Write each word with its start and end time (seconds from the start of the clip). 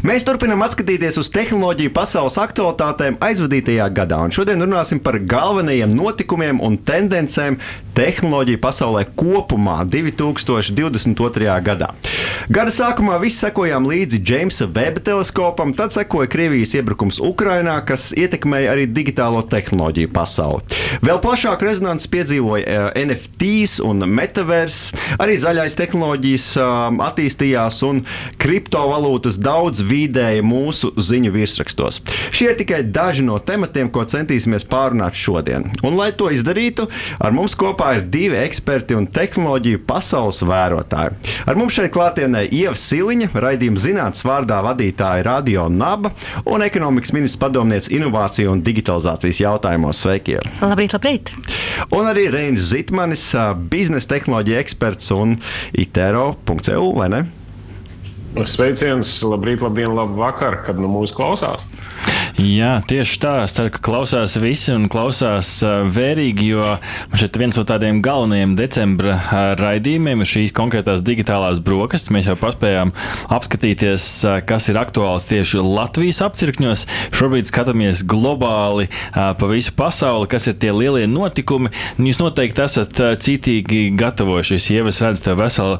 Mēs 0.00 0.24
turpinām 0.24 0.62
skatīties 0.72 1.18
uz 1.20 1.28
tehnoloģiju 1.28 1.90
pasaules 1.92 2.38
aktualitātēm 2.40 3.18
aizvadītajā 3.20 3.84
gadā, 3.92 4.22
un 4.24 4.32
šodien 4.32 4.64
runāsim 4.64 4.96
par 5.04 5.18
galvenajiem 5.28 5.92
notikumiem 5.92 6.62
un 6.64 6.78
tendencēm 6.88 7.58
tehnoloģiju 7.98 8.60
pasaulē 8.62 9.02
kopumā 9.18 9.82
2022. 9.92 11.50
gadā. 11.66 11.90
Gada 12.48 12.72
sākumā 12.72 13.18
visi 13.20 13.42
sekojām 13.42 13.84
līdzi 13.90 14.22
Jamesa 14.24 14.70
Weba 14.72 15.02
teleskopam, 15.04 15.74
tad 15.76 15.92
sekoja 15.92 16.30
Krievijas 16.32 16.72
iebrukums 16.78 17.20
Ukrainā, 17.20 17.76
kas 17.84 18.08
ietekmēja 18.16 18.72
arī 18.72 18.88
digitālo 18.88 19.42
tehnoloģiju 19.52 20.12
pasauli. 20.16 20.80
Vēl 21.04 21.20
plašāku 21.22 21.68
rezonanci 21.68 22.08
piedzīvoja 22.14 22.64
uh, 22.64 22.88
NFTs 23.04 23.76
un 23.84 24.06
metaverse, 24.08 24.96
arī 25.20 25.36
zaļais 25.44 25.76
tehnoloģijas 25.76 26.48
uh, 26.56 26.88
attīstījās 27.10 27.82
un 27.90 28.02
kriptovalūtas 28.40 29.36
daudz 29.44 29.84
vidēja 29.90 30.44
mūsu 30.46 30.92
ziņu 30.96 31.32
virsrakstos. 31.34 32.00
Šie 32.32 32.50
ir 32.52 32.58
tikai 32.60 32.80
daži 32.88 33.26
no 33.26 33.38
tematiem, 33.38 33.90
ko 33.92 34.06
centīsimies 34.08 34.66
pārunāt 34.70 35.18
šodien. 35.18 35.68
Un, 35.84 35.98
lai 35.98 36.10
to 36.16 36.30
izdarītu, 36.32 36.88
ar 37.20 37.36
mums 37.36 37.56
kopā 37.58 37.92
ir 37.98 38.06
divi 38.12 38.40
eksperti 38.40 38.96
un 38.98 39.08
tehnoloģiju 39.10 39.82
pasaules 39.88 40.42
vērotāji. 40.46 41.16
Ar 41.44 41.60
mums 41.60 41.76
šeit 41.76 41.92
klātienē 41.94 42.46
Ieva 42.48 42.76
Siliņa, 42.78 43.32
raidījuma 43.34 43.80
zinātnes 43.80 44.24
vārdā 44.26 44.60
vadītāja 44.64 45.26
Radio 45.26 45.68
Naba 45.72 46.14
un 46.48 46.64
ekonomikas 46.64 47.14
ministrs 47.16 47.40
padomnieks 47.40 47.90
inovāciju 47.92 48.54
un 48.54 48.64
digitalizācijas 48.66 49.42
jautājumos. 49.44 50.00
Sveiki! 50.00 50.30
Ieva. 50.36 50.70
Labrīt, 50.70 50.94
labrīt! 50.94 51.32
Un 51.96 52.08
arī 52.10 52.28
Reinis 52.32 52.70
Zitmanis, 52.70 53.26
biznesa 53.72 54.14
tehnoloģija 54.14 54.62
eksperts 54.62 55.12
un 55.16 55.36
itero.eu, 55.72 56.90
vai 56.96 57.10
ne? 57.12 57.26
Sveiciens, 58.30 59.10
labrīt, 59.26 59.62
labdien, 59.64 59.90
labu 59.96 60.20
vakar, 60.20 60.60
kad 60.66 60.78
nu 60.78 60.90
mūsu 60.92 61.16
klausās. 61.18 61.66
Jā, 62.40 62.72
tieši 62.88 63.18
tā. 63.22 63.32
Es 63.44 63.54
ceru, 63.56 63.72
ka 63.74 63.82
klausās 63.84 64.36
visi 64.40 64.72
un 64.74 64.88
klausās 64.92 65.50
vērīgi, 65.64 66.48
jo 66.54 66.66
šeit 67.18 67.36
viens 67.40 67.58
no 67.58 67.64
tādiem 67.68 68.00
galvenajiem 68.04 68.54
decembra 68.58 69.16
raidījumiem 69.60 70.22
ir 70.24 70.30
šīs 70.30 70.54
konkrētās 70.56 71.04
digitālās 71.06 71.60
brokastis. 71.64 72.12
Mēs 72.14 72.28
jau 72.30 72.36
paspējām 72.40 72.92
apskatīties, 73.36 74.06
kas 74.48 74.68
ir 74.72 74.78
aktuāls 74.80 75.28
tieši 75.30 75.62
Latvijas 75.64 76.20
apcirkņos. 76.26 76.86
Šobrīd 77.16 77.48
skatāmies 77.50 78.02
globāli 78.08 78.88
pa 79.14 79.50
visu 79.50 79.74
pasauli, 79.76 80.28
kas 80.30 80.48
ir 80.50 80.58
tie 80.60 80.72
lielie 80.74 81.06
notikumi. 81.10 81.72
Jūs 82.00 82.20
noteikti 82.22 82.64
esat 82.64 83.00
citīgi 83.22 83.90
gatavojušies. 83.98 84.70
Ja 84.74 84.86
es 84.90 85.00
redzu, 85.02 85.26
tev 85.28 85.38
veselu 85.40 85.78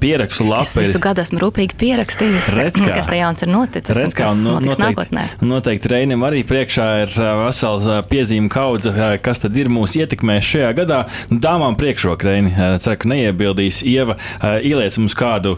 pierakstu 0.00 0.46
lapu. 0.48 0.66
Es 0.68 0.76
visu 0.92 1.00
gadu 1.02 1.22
esmu 1.24 1.40
rūpīgi 1.42 1.76
pierakstījis, 1.80 2.50
Redz, 2.56 2.80
kā. 2.82 2.92
kas 2.98 3.08
te 3.10 3.18
jauns 3.18 3.42
ir 3.44 3.50
noticis 3.52 3.96
Redz, 3.96 4.12
un 4.12 4.18
kas 4.18 4.36
nu, 4.38 4.54
notiks 4.56 4.78
noteikti, 4.78 4.84
nākotnē. 4.86 5.24
noteikti 5.52 5.81
Reinim 5.88 6.22
arī 6.26 6.42
priekšā 6.46 6.86
ir 7.02 7.14
vesels 7.42 7.86
ā, 7.90 7.98
piezīme 8.06 8.50
kaudze, 8.52 8.92
kas 9.24 9.42
tad 9.42 9.56
ir 9.58 9.70
mūsu 9.72 10.02
ietekmējis 10.02 10.50
šajā 10.52 10.70
gadā. 10.78 11.00
Nu, 11.30 11.40
Dāmām 11.42 11.74
priekšroka 11.80 12.28
Reini, 12.28 12.52
ceru, 12.82 12.98
ka 13.02 13.10
neiebildīs 13.10 13.80
Ieva, 13.88 14.16
ieliec 14.62 14.96
mums 15.00 15.16
kādu 15.18 15.56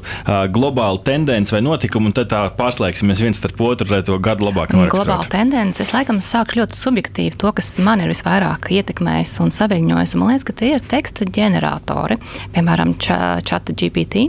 globālu 0.55 1.03
tendenci 1.05 1.55
vai 1.55 1.61
notikumu, 1.65 2.11
un 2.11 2.17
tad 2.17 2.31
tā 2.33 2.43
pārslēgsimies 2.57 3.23
viens 3.25 3.41
starp 3.41 3.61
otru, 3.65 3.91
lai 3.93 4.01
to 4.07 4.17
gadu 4.23 4.49
labāk 4.49 4.73
Globāla 4.73 4.89
noraksturotu. 4.89 5.31
tendence. 5.35 5.83
Es 5.85 5.93
laikam 5.95 6.21
sāku 6.25 6.61
ļoti 6.61 6.79
subjektīvi 6.79 7.37
to, 7.41 7.53
kas 7.57 7.75
man 7.85 8.03
ir 8.05 8.13
visvairāk 8.13 8.71
ietekmējis 8.75 9.37
un 9.45 9.53
saviņojis. 9.55 10.17
Man 10.21 10.33
liekas, 10.33 10.47
ka 10.49 10.57
tie 10.57 10.73
ir 10.79 10.85
teksta 10.95 11.29
ģeneratori, 11.29 12.19
piemēram, 12.57 12.97
Chat 13.05 13.71
GPT, 13.75 14.29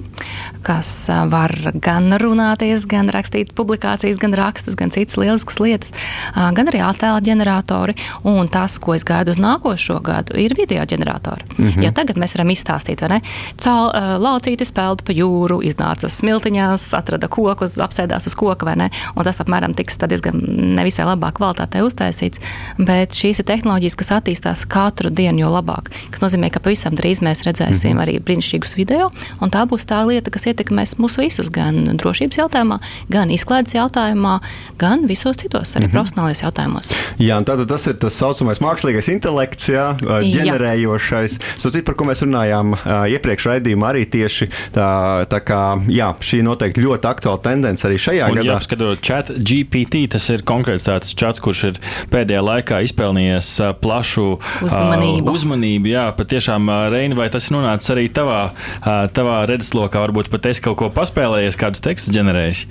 kas 0.65 0.91
var 1.31 1.53
gan 1.79 2.11
runāties, 2.21 2.87
gan 2.89 3.09
rakstīt 3.13 3.53
publikācijas, 3.55 4.19
gan 4.21 4.35
rakstus, 4.37 4.75
gan 4.79 4.91
citas 4.93 5.17
lieliskas 5.21 5.59
lietas, 5.61 5.84
ā, 5.91 6.51
gan 6.55 6.67
arī 6.71 6.81
attēla 6.85 7.21
ģeneratori. 7.21 7.95
Un 8.23 8.47
tas, 8.47 8.77
ko 8.79 8.93
es 8.93 9.03
gaidu 9.03 9.31
uz 9.31 9.39
nākošo 9.41 9.99
gadu, 10.05 10.37
ir 10.39 10.55
video 10.57 10.83
ģeneratori. 10.83 11.43
Mm 11.57 11.69
-hmm. 11.69 11.85
Jo 11.85 11.91
tagad 11.91 12.17
mēs 12.17 12.35
varam 12.37 12.49
izstāstīt, 12.49 13.01
vai 13.01 13.09
ne? 13.09 13.21
Cāl, 13.57 13.91
ā, 13.91 14.17
laucītis 14.19 14.71
peld 14.73 15.03
pa 15.03 15.13
jūru, 15.13 15.61
iznāca 15.63 16.09
smiltiņās, 16.09 16.93
atrada 16.97 17.27
koku, 17.27 17.65
apsēdās 17.65 18.27
uz 18.27 18.35
koka, 18.35 18.65
vai 18.65 18.75
ne? 18.75 18.89
Un 19.15 19.23
tas 19.23 19.39
apmēram 19.39 19.73
tiks 19.75 19.97
diezgan 19.97 20.41
nevisai 20.75 21.05
labā 21.05 21.31
kvalitātē 21.31 21.81
uztaisīts. 21.85 22.39
Bet 22.77 23.15
šīs 23.17 23.39
ir 23.39 23.45
tehnoloģijas, 23.45 23.95
kas 23.95 24.11
attīstās 24.11 24.65
katru 24.67 25.09
dienu 25.09 25.45
jau 25.45 25.51
labāk. 25.53 25.89
Tas 26.11 26.23
nozīmē, 26.23 26.49
ka 26.53 26.59
pavisam 26.59 26.95
drīz 26.97 27.21
mēs 27.25 27.43
redzēsim 27.47 27.93
mm 27.93 27.99
-hmm. 27.99 28.03
arī 28.03 28.19
brīnišķīgus 28.19 28.75
video, 28.77 29.11
un 29.41 29.51
tā 29.51 29.65
būs 29.69 29.85
tā 29.85 30.05
lieta, 30.07 30.31
kas 30.31 30.47
ietekmēs 30.47 30.97
mūs 31.01 31.17
visus 31.17 31.49
gan 31.49 31.83
drošības 31.97 32.37
jautājumā, 32.41 32.79
gan 33.09 33.31
izklaides 33.31 33.75
jautājumā, 33.75 34.39
gan 34.77 35.07
visos 35.07 35.37
citos 35.37 35.74
arī 35.75 35.85
mm 35.85 35.89
-hmm. 35.89 35.95
profesionālajos 35.95 36.41
jautājumos. 36.43 36.91
Jā, 37.19 37.37
un 37.37 37.45
tātad 37.45 37.67
tas 37.67 37.87
ir 37.87 37.93
tas 37.93 38.13
saucamais 38.13 38.61
mākslīgais 38.61 39.11
intelekts, 39.11 39.69
jā, 39.69 39.95
ģenerējošais. 39.99 41.39
Sapratu, 41.57 41.83
par 41.83 41.95
ko 41.95 42.05
mēs 42.05 42.23
runājām 42.25 42.75
iepriekš 43.11 43.45
raidījumā, 43.51 43.91
arī 43.93 44.05
tieši 44.09 44.47
tā, 44.75 45.25
tā 45.29 45.39
kā 45.43 45.61
jā, 45.87 46.13
šī 46.19 46.41
noteikti 46.43 46.81
ļoti 46.81 47.07
aktuāla 47.09 47.41
tendence 47.41 47.87
arī 47.87 47.97
šajā 47.99 48.29
Un, 48.31 48.37
gadā. 48.39 48.45
jā, 48.53 48.59
skatot 48.65 49.01
chat 49.01 49.31
GPT, 49.37 50.07
tas 50.11 50.29
ir 50.29 50.43
konkrēts 50.47 50.87
tāds 50.87 51.13
čats, 51.15 51.39
kurš 51.39 51.63
ir 51.63 51.79
pēdējā 52.11 52.41
laikā 52.41 52.81
izpelnījies 52.87 53.49
plašu 53.81 54.39
Uzmanību. 54.65 55.31
uzmanību 55.31 55.91
jā, 55.91 56.05
patiešām, 56.17 56.69
Reini, 56.91 57.15
vai 57.15 57.29
tas 57.29 57.49
ir 57.49 57.57
nonācis 57.57 57.91
arī 57.93 58.07
tavā, 58.09 58.51
ā, 58.81 59.07
tavā 59.13 59.45
redzeslokā? 59.49 59.99
Varbūt 60.05 60.29
pat 60.29 60.45
es 60.45 60.59
kaut 60.59 60.77
ko 60.77 60.89
paspēlējies, 60.89 61.57
kādus 61.59 61.81
tekstus 61.81 62.15
ģenerējis. 62.15 62.65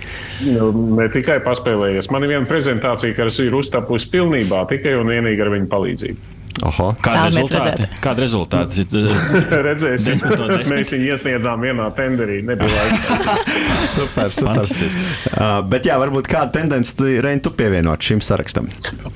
Nu, 0.55 0.73
Ne 0.95 1.09
tikai 1.09 1.39
paspēlējies. 1.45 2.11
Man 2.13 2.23
ir 2.23 2.29
viena 2.29 2.47
prezentācija, 2.47 2.94
kas 3.17 3.41
ir 3.43 3.57
uztapusi 3.59 4.11
pilnībā 4.13 4.65
tikai 4.71 4.95
un 5.01 5.11
vienīgi 5.13 5.45
ar 5.45 5.53
viņu 5.55 5.71
palīdzību. 5.73 6.44
Oho. 6.63 6.93
Kāda 7.03 7.25
rezultāti? 7.27 7.83
redzēt. 7.83 7.95
Kāda 8.03 8.23
rezultāti? 8.23 8.85
Redzēsim, 9.67 10.21
no 10.39 10.47
mēs 10.71 10.93
viņu 10.95 11.09
iesniedzām 11.11 11.65
vienā 11.67 11.89
tenderī. 11.99 12.39
Nebija 12.47 12.71
laika. 12.71 13.35
Super, 13.95 14.31
super. 14.33 14.63
Uh, 14.63 15.59
bet 15.69 15.89
jā, 15.89 15.97
varbūt 16.01 16.29
kāda 16.31 16.55
tendence 16.55 16.95
Reini, 16.95 17.43
tu 17.43 17.51
pievienot 17.55 18.01
šim 18.07 18.23
sarakstam? 18.25 18.69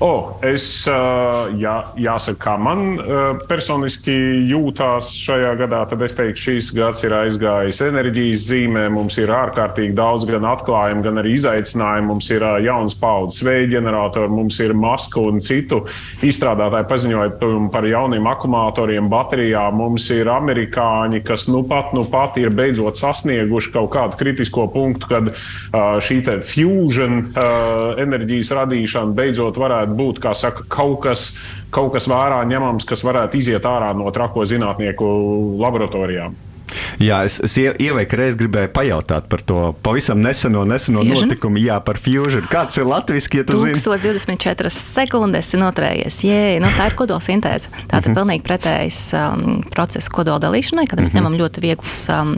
O, 0.03 0.39
es, 0.45 0.65
ā, 0.91 1.47
jā, 1.57 1.77
jāsaka, 1.99 2.39
kā 2.43 2.55
man 2.61 2.83
ā, 2.99 3.23
personiski 3.49 4.13
jūtās 4.51 5.13
šajā 5.23 5.55
gadā, 5.63 5.81
tad 5.89 6.03
es 6.05 6.17
teiktu, 6.19 6.43
šīs 6.49 6.73
gads 6.75 7.05
ir 7.07 7.15
aizgājis 7.21 7.81
enerģijas 7.87 8.45
zīmē. 8.51 8.85
Mums 8.93 9.17
ir 9.23 9.31
ārkārtīgi 9.33 9.95
daudz 9.97 10.27
gan 10.29 10.47
atklājumu, 10.51 11.05
gan 11.07 11.23
arī 11.23 11.37
izaicinājumu. 11.39 12.11
Mums 12.11 12.29
ir 12.35 12.45
ā, 12.45 12.53
jauns 12.67 12.99
paudzes 12.99 13.47
vēja 13.47 13.71
ģenerators, 13.77 14.33
mums 14.33 14.59
ir 14.63 14.75
maska 14.77 15.23
un 15.23 15.41
citu 15.43 15.81
izstrādātāju 16.25 16.89
paziņojumu 16.89 17.28
par 17.71 17.85
jauniem 17.87 18.27
akumulatoriem, 18.31 19.09
baterijām. 19.11 19.77
Mums 19.79 20.09
ir 20.15 20.29
amerikāņi, 20.33 21.21
kas 21.25 21.47
nu 21.51 21.63
pat, 21.69 21.93
nu 21.97 22.05
pat 22.09 22.37
ir 22.41 22.51
beidzot 22.55 22.99
sasnieguši 22.99 23.73
kaut 23.75 23.91
kādu 23.93 24.19
kritisko 24.19 24.67
punktu, 24.73 25.09
kad 25.11 25.31
šī 26.05 26.19
fusion 26.43 27.31
enerģijas 28.01 28.53
radīšana 28.59 29.15
beidzot 29.15 29.57
varētu 29.61 29.95
būt, 29.99 30.21
saka, 30.35 30.67
kaut 30.71 30.99
kas, 31.07 31.29
kaut 31.73 31.93
kas 31.95 32.09
vērā 32.11 32.43
ņemams, 32.49 32.87
kas 32.89 33.05
varētu 33.07 33.39
iziet 33.39 33.65
ārā 33.65 33.93
no 33.97 34.11
trako 34.15 34.45
zinātnieku 34.49 35.09
laboratorijām. 35.61 36.48
Jā, 36.99 37.21
es, 37.27 37.39
es 37.45 37.55
ie- 37.61 37.73
ievēju, 37.87 38.09
ka 38.09 38.19
reiz 38.19 38.37
gribēju 38.39 38.71
pajautāt 38.75 39.27
par 39.31 39.43
to 39.45 39.59
pavisam 39.85 40.21
neseno, 40.23 40.63
neseno 40.67 41.03
Fusion? 41.03 41.27
notikumu, 41.29 41.61
jā, 41.61 41.77
par 41.85 41.99
fusion. 42.01 42.45
Kāds 42.49 42.79
ir 42.81 42.87
latviešu, 42.89 43.31
ja 43.39 43.45
tu 43.47 43.59
zini? 43.59 43.75
1024 43.77 44.71
sekundes 44.73 45.53
ir 45.53 45.61
noturējies. 45.63 46.19
Jē, 46.25 46.41
nu, 46.63 46.71
tā 46.77 46.89
ir 46.91 46.97
kodolsintēze. 46.99 47.69
Tā 47.91 48.01
ir 48.01 48.11
pilnīgi 48.17 48.45
pretējs 48.47 48.99
um, 49.17 49.61
process 49.73 50.09
kodola 50.13 50.41
dalīšanai, 50.47 50.87
kad 50.89 50.99
mēs 51.03 51.13
ņemam 51.15 51.37
ļoti 51.39 51.63
vieglus 51.63 52.01
um, 52.13 52.33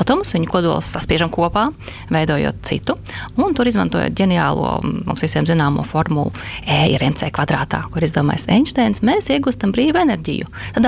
atomus, 0.00 0.32
viņu 0.34 0.48
kodolus 0.50 0.88
saspiežam 0.94 1.30
kopā, 1.32 1.68
veidojot 2.12 2.62
citu, 2.66 2.96
un 3.36 3.54
tur 3.56 3.68
izmantojot 3.68 4.14
ģeniālo, 4.16 4.78
mums 5.06 5.22
visiem 5.24 5.46
zināmo 5.48 5.84
formulu 5.86 6.32
E 6.66 6.92
ir 6.94 7.02
MC 7.04 7.28
kvadrātā, 7.34 7.82
kur 7.92 8.04
izdomājis 8.04 8.46
Einsteins, 8.52 9.02
mēs 9.04 9.28
iegūstam 9.34 9.72
brīvu 9.74 9.98
enerģiju. 10.02 10.48
Tad 10.76 10.86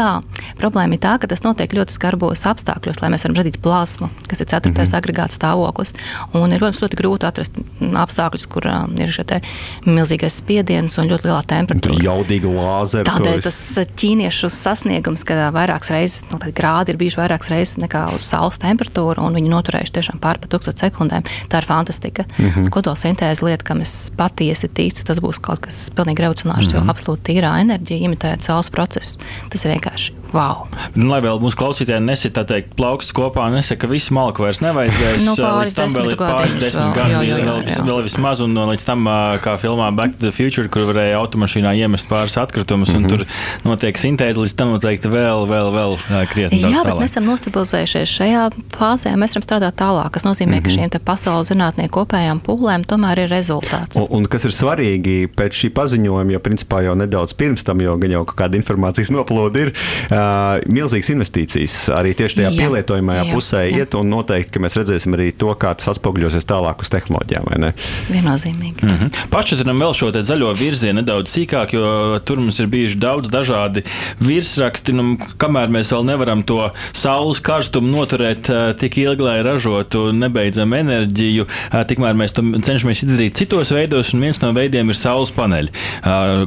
problēma 0.60 0.96
ir 0.96 1.02
tā, 1.02 1.16
ka 1.20 1.28
tas 1.30 1.42
notiek 1.44 1.72
ļoti 1.74 1.94
skarbos 1.94 2.44
apstākļos, 2.48 2.93
lai 3.02 3.10
mēs 3.14 3.24
varam 3.26 3.38
radīt 3.40 3.60
plasmu, 3.64 4.10
kas 4.28 4.40
ir 4.40 4.46
ceturtais 4.46 4.90
mm 4.90 4.94
-hmm. 4.94 5.02
agregāts 5.02 5.38
stāvoklis. 5.38 5.94
Un 6.32 6.52
ir 6.52 6.60
ļoti, 6.60 6.82
ļoti 6.82 6.98
grūti 7.00 7.26
atrast 7.26 7.58
apstākļus, 7.80 8.46
kur 8.46 8.66
uh, 8.66 8.84
ir 9.00 9.10
šis 9.10 9.40
milzīgais 9.86 10.38
spiediens 10.40 10.98
un 10.98 11.08
ļoti 11.08 11.28
lielā 11.28 11.42
temperatūra. 11.46 12.02
Jaudīga 12.04 12.48
lāzera. 12.48 13.04
Tādēļ 13.08 13.42
tas 13.44 13.58
ķīniešu 14.00 14.50
sasniegums, 14.52 15.24
ka 15.24 15.50
vairākas 15.54 15.90
reizes, 15.90 16.24
nu, 16.30 16.38
grādi 16.38 16.94
ir 16.94 17.00
bijuši 17.00 17.20
vairākas 17.20 17.50
reizes 17.52 17.76
nekā 17.82 18.06
uz 18.16 18.26
saules 18.28 18.58
temperatūru, 18.62 19.24
un 19.24 19.38
viņi 19.38 19.52
noturējuši 19.52 19.96
tiešām 19.98 20.20
pār 20.24 20.40
pa 20.42 20.50
tūkstošu 20.52 20.84
sekundēm. 20.84 21.28
Tā 21.48 21.62
ir 21.62 21.68
fantastika. 21.68 22.24
Mm 22.38 22.50
-hmm. 22.50 22.70
Kodolsintēze 22.74 23.44
lieta, 23.44 23.64
kam 23.64 23.80
es 23.80 24.10
patiesi 24.16 24.68
ticu, 24.68 25.04
tas 25.04 25.20
būs 25.20 25.40
kaut 25.40 25.60
kas 25.60 25.90
pilnīgi 25.94 26.24
revolucionārs, 26.24 26.68
mm 26.68 26.74
-hmm. 26.74 26.86
jo 26.86 26.92
absolūti 26.92 27.32
tīrā 27.32 27.60
enerģija 27.60 28.04
imitē 28.08 28.36
saules 28.40 28.70
procesu. 28.70 29.18
Tas 29.50 29.64
ir 29.64 29.74
vienkārši 29.74 30.23
wow. 30.34 30.66
Nu, 30.94 31.08
lai 31.10 31.20
vēl 31.24 31.40
mūsu 31.42 31.58
klausītāji 31.58 32.02
nesit 32.04 32.34
tā 32.36 32.44
teikt 32.48 32.74
plaukstus 32.78 33.14
kopā, 33.16 33.46
nesaka, 33.54 33.84
ka 33.84 33.90
visi 33.90 34.14
malku 34.14 34.44
vairs 34.44 34.60
nevajadzēs. 34.64 35.24
nu, 35.28 35.36
pāris 35.38 35.74
tam 35.76 35.92
vēl 35.94 36.12
ir 36.12 36.18
pāris 36.20 36.58
desmit 36.60 36.96
gadi, 36.96 37.14
vēl, 37.14 37.44
vēl, 37.46 37.62
vēl, 37.68 37.88
vēl 37.88 38.02
vismaz, 38.08 38.42
un 38.44 38.58
līdz 38.72 38.86
tam, 38.88 39.08
kā 39.44 39.56
filmā 39.62 39.90
Back 39.96 40.18
to 40.18 40.28
the 40.28 40.34
Future, 40.34 40.70
kur 40.72 40.88
varēja 40.90 41.20
automašīnā 41.22 41.74
iemest 41.84 42.10
pāris 42.10 42.36
atkritumus, 42.40 42.92
mm 42.92 43.04
-hmm. 43.04 43.04
un 43.04 43.08
tur 43.08 43.70
notiek 43.70 43.98
sintēze, 44.00 44.40
līdz 44.40 44.56
tam 44.58 44.74
noteikti 44.74 45.10
vēl, 45.12 45.46
vēl, 45.50 45.70
vēl 45.74 45.98
krietni 46.32 46.60
daudz. 46.62 46.74
Jā, 46.74 46.82
bet 46.82 46.92
tālāk. 46.92 47.02
mēs 47.02 47.14
esam 47.14 47.28
nostabilizējušies 47.30 48.16
šajā 48.18 48.44
fāzē, 48.76 49.14
mēs 49.20 49.36
varam 49.36 49.46
strādāt 49.48 49.78
tālāk, 49.78 50.10
kas 50.10 50.26
nozīmē, 50.26 50.58
mm 50.58 50.64
-hmm. 50.64 50.90
ka 50.90 50.98
šīm 50.98 51.04
pasaules 51.04 51.50
zinātnieku 51.52 52.00
kopējām 52.00 52.40
pūlēm 52.44 52.84
tomēr 52.88 53.24
ir 53.24 53.30
rezultāts. 53.30 54.00
Un, 54.00 54.06
un 54.10 54.26
kas 54.26 54.44
ir 54.44 54.54
svarīgi 54.56 55.28
pēc 55.38 55.60
šī 55.60 55.70
paziņojuma, 55.78 56.32
jo 56.32 56.40
principā 56.40 56.82
jau 56.84 56.94
nedaudz 56.98 57.34
pirms 57.38 57.64
tam, 57.64 57.80
jo 57.84 57.96
gan 58.00 58.10
jau 58.16 58.24
kāda 58.24 58.58
informācijas 58.58 59.12
noplūda 59.14 59.66
ir, 59.66 59.72
uh, 59.74 60.23
milzīgas 60.70 61.10
investīcijas 61.14 61.76
arī 61.94 62.14
tieši 62.18 62.40
tajā 62.40 62.50
jā, 62.50 62.58
pielietojamajā 62.58 63.24
jā, 63.24 63.34
pusē 63.34 63.62
jā. 63.64 63.82
iet, 63.82 63.96
un 63.98 64.10
noteikti, 64.12 64.52
ka 64.54 64.62
mēs 64.64 64.78
redzēsim 64.80 65.16
arī 65.16 65.30
to, 65.36 65.50
kā 65.60 65.72
tas 65.78 65.92
atspoguļosies 65.94 66.48
tālāk 66.48 66.84
uz 66.84 66.92
tehnoloģijām, 66.94 67.48
vai 67.50 67.60
ne? 67.66 67.72
Viennozīmīgi. 68.10 68.84
Mm 68.84 68.96
-hmm. 68.98 69.28
Pašķiram 69.32 69.82
vēl 69.84 69.94
šo 69.98 70.10
zaļo 70.14 70.52
virzienu 70.58 71.00
nedaudz 71.00 71.32
sīkāk, 71.34 71.74
jo 71.74 72.18
tur 72.24 72.40
mums 72.40 72.58
ir 72.60 72.70
bijuši 72.72 72.98
daudz 73.00 73.30
dažādi 73.32 73.84
virsraksti. 74.20 74.94
Nu, 74.94 75.16
kamēr 75.38 75.68
mēs 75.68 75.92
vēl 75.92 76.04
nevaram 76.06 76.42
to 76.42 76.70
saules 76.92 77.40
karstumu 77.40 77.90
noturēt 77.90 78.50
tik 78.78 78.98
ilgi, 78.98 79.22
lai 79.22 79.42
ražotu 79.42 80.12
nebeidzamu 80.12 80.76
enerģiju, 80.76 81.46
tikmēr 81.90 82.14
mēs 82.14 82.36
to 82.36 82.42
cenšamies 82.42 83.02
izdarīt 83.04 83.38
citos 83.40 83.72
veidos, 83.74 84.14
un 84.14 84.20
viens 84.20 84.40
no 84.42 84.52
veidiem 84.52 84.88
ir 84.88 84.98
saules 84.98 85.32
paneļi. 85.34 85.70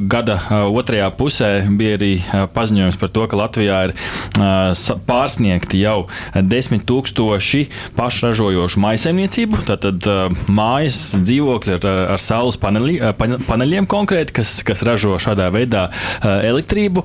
Gada 0.08 0.38
otrajā 0.66 1.10
pusē 1.18 1.50
bija 1.78 1.98
arī 1.98 2.12
paziņojums 2.54 2.98
par 3.00 3.12
to, 3.12 3.26
ka 3.28 3.36
Latvijā 3.36 3.67
ir 3.68 3.94
pārsniegti 5.08 5.82
jau 5.82 5.98
desmit 6.48 6.84
tūkstoši 6.88 7.64
pašražojošu 7.98 8.82
maisaimniecību. 8.82 9.62
Tātad 9.68 10.06
mājas 10.50 11.00
dzīvokļi 11.22 11.76
ar, 11.78 11.88
ar 12.16 12.22
saules 12.22 12.58
paneļi, 12.60 12.98
paneļiem 13.48 13.88
konkrēti, 13.90 14.36
kas, 14.40 14.58
kas 14.66 14.84
ražo 14.86 15.16
šādā 15.22 15.50
veidā 15.54 15.88
elektrību. 16.24 17.04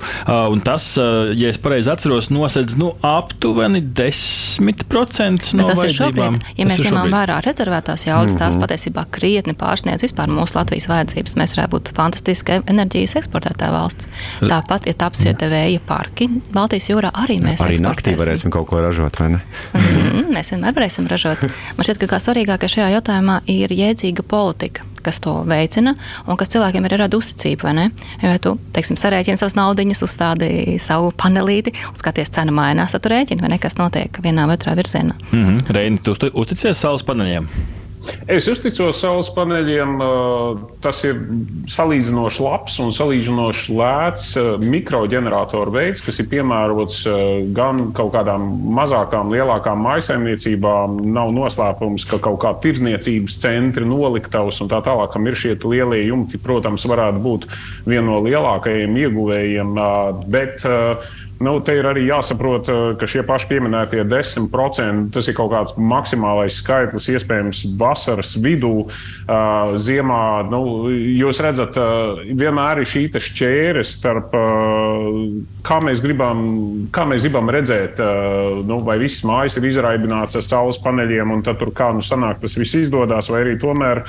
Un 0.54 0.62
tas, 0.64 0.94
ja 0.98 1.52
es 1.52 1.60
pareizi 1.62 1.92
atceros, 1.92 2.30
nosedz 2.34 2.78
nu, 2.80 2.92
aptuveni 3.04 3.82
10% 3.84 5.54
no 5.58 5.68
tas 5.68 5.82
vajadzībām. 5.82 6.38
Šobrīd, 6.38 6.58
ja 6.58 6.68
tas 6.68 6.80
mēs 6.80 6.88
ņemam 6.88 7.14
vērā 7.14 7.40
rezervētās 7.44 8.06
jaudas, 8.08 8.34
mm 8.34 8.36
-hmm. 8.36 8.42
tās 8.42 8.56
mhm. 8.56 8.64
patiesībā 8.64 9.06
krietni 9.14 9.56
pārsniedz 9.58 10.06
vispār 10.06 10.32
mūsu 10.32 10.58
Latvijas 10.58 10.88
vajadzības. 10.90 11.36
Mēs 11.40 11.56
varētu 11.56 11.76
būt 11.76 11.92
fantastiska 11.96 12.60
enerģijas 12.66 13.16
eksportētāja 13.22 13.72
valsts. 13.74 14.08
Tāpat, 14.40 14.88
ja 14.90 14.94
taps 15.04 15.24
šie 15.24 15.34
vēja 15.40 15.80
parki 15.86 16.28
Baltijas 16.52 16.88
jūrā, 16.90 17.10
arī 17.24 17.38
mēs 17.42 17.62
arī 17.64 17.80
naktī 17.82 18.14
varēsim 18.18 18.52
kaut 18.54 18.68
ko 18.70 18.80
ražot, 18.84 19.20
vai 19.20 19.28
ne? 19.36 19.40
-hmm, 19.72 20.32
mēs 20.34 20.52
vienmēr 20.54 20.74
varēsim 20.76 21.08
ražot. 21.10 21.40
Man 21.76 21.86
šķiet, 21.86 21.98
ka 21.98 22.06
kā 22.14 22.18
svarīgākais 22.22 22.76
šajā 22.76 22.90
jautājumā 22.98 23.40
ir 23.46 23.72
jēdzīga 23.72 24.22
politika 24.22 24.84
kas 25.04 25.20
to 25.20 25.34
veicina 25.48 25.94
un 26.26 26.38
kas 26.40 26.48
cilvēkiem 26.54 26.88
ir 26.88 26.96
rada 27.04 27.18
uzticību. 27.20 27.74
Ja 28.22 28.38
tu, 28.42 28.56
teiksim, 28.72 28.96
sarēķini 29.00 29.40
savas 29.40 29.56
naudiņas, 29.58 30.02
uzstādīji 30.06 30.78
savu 30.82 31.12
panelīti, 31.20 31.74
un 31.90 32.00
skaties, 32.00 32.32
cena 32.34 32.54
mainās, 32.54 32.96
tad 32.96 33.04
tu 33.04 33.12
rēķini, 33.12 33.44
vai 33.44 33.52
ne, 33.54 33.60
kas 33.62 33.76
notiek 33.80 34.20
vienā 34.24 34.48
vai 34.48 34.56
otrā 34.56 34.76
virzienā. 34.78 35.14
Mm 35.30 35.44
-hmm. 35.44 35.72
Reini, 35.76 35.98
tu 35.98 36.16
uzticies 36.32 36.80
saules 36.80 37.04
paneļiem? 37.04 37.48
Es 38.28 38.48
uzticos 38.50 38.98
saules 39.00 39.30
paneļiem. 39.36 39.98
Tas 40.84 41.00
ir 41.06 41.20
salīdzinoši 41.70 42.44
labs 42.44 42.76
un 42.84 42.92
salīdzinoši 42.94 43.76
lēts 43.78 44.26
mikroģeneratoru 44.60 45.74
veids, 45.74 46.02
kas 46.04 46.20
ir 46.20 46.28
piemērots 46.32 47.02
gan 47.56 47.86
kaut 47.96 48.12
kādām 48.16 48.46
mazākām, 48.76 49.32
lielākām 49.34 49.80
maisaimniecībām. 49.86 51.00
Nav 51.14 51.32
noslēpums, 51.36 52.06
ka 52.10 52.20
kaut 52.24 52.40
kāda 52.44 52.62
tirdzniecības 52.64 53.38
centri, 53.40 53.88
noliktavas 53.88 54.60
un 54.64 54.72
tā 54.72 54.82
tālāk, 54.84 55.12
kam 55.14 55.28
ir 55.30 55.38
šie 55.38 55.56
lielie 55.64 56.04
jumti, 56.08 56.40
protams, 56.40 56.84
varētu 56.90 57.22
būt 57.24 57.48
viena 57.88 58.06
no 58.10 58.20
lielākajiem 58.24 58.96
ieguvējiem. 59.04 59.76
Bet, 60.32 60.64
uh, 60.68 61.22
Nu, 61.44 61.58
te 61.64 61.74
ir 61.76 61.86
arī 61.88 62.06
jāsaprot, 62.08 62.68
eh, 62.68 62.82
ka 63.00 63.08
šie 63.10 63.24
paši 63.26 63.50
pieminētie 63.50 64.04
10% 64.08 65.12
tas 65.12 65.28
ir 65.28 65.36
kaut 65.36 65.52
kāds 65.52 65.76
maksimālais 65.76 66.56
skaitlis, 66.62 67.10
iespējams, 67.12 67.64
vasaras 67.78 68.34
vidū, 68.40 68.86
uh, 68.86 69.74
ziemā. 69.80 70.48
Nu, 70.50 70.88
jūs 70.88 71.40
redzat, 71.44 71.76
uh, 71.76 72.22
vienmēr 72.24 72.80
ir 72.82 72.88
šī 72.88 73.04
šķēre 73.14 73.82
starp 73.84 74.32
kā 75.64 75.78
mēs 75.84 76.00
gribam, 76.04 76.40
kā 76.94 77.04
mēs 77.08 77.24
gribam 77.26 77.50
redzēt, 77.52 78.00
nu, 78.66 78.80
vai 78.86 78.96
visas 79.00 79.24
mājas 79.28 79.58
ir 79.58 79.68
izraibināts 79.68 80.38
ar 80.38 80.44
saules 80.46 80.80
paneļiem, 80.82 81.34
un 81.34 81.44
tad 81.46 81.60
tur 81.60 81.72
kā 81.76 81.90
nu 81.94 82.04
sanāk, 82.04 82.40
tas 82.42 82.56
viss 82.58 82.76
izdodas, 82.78 83.30
vai 83.32 83.44
arī 83.44 83.58
tomēr. 83.60 84.04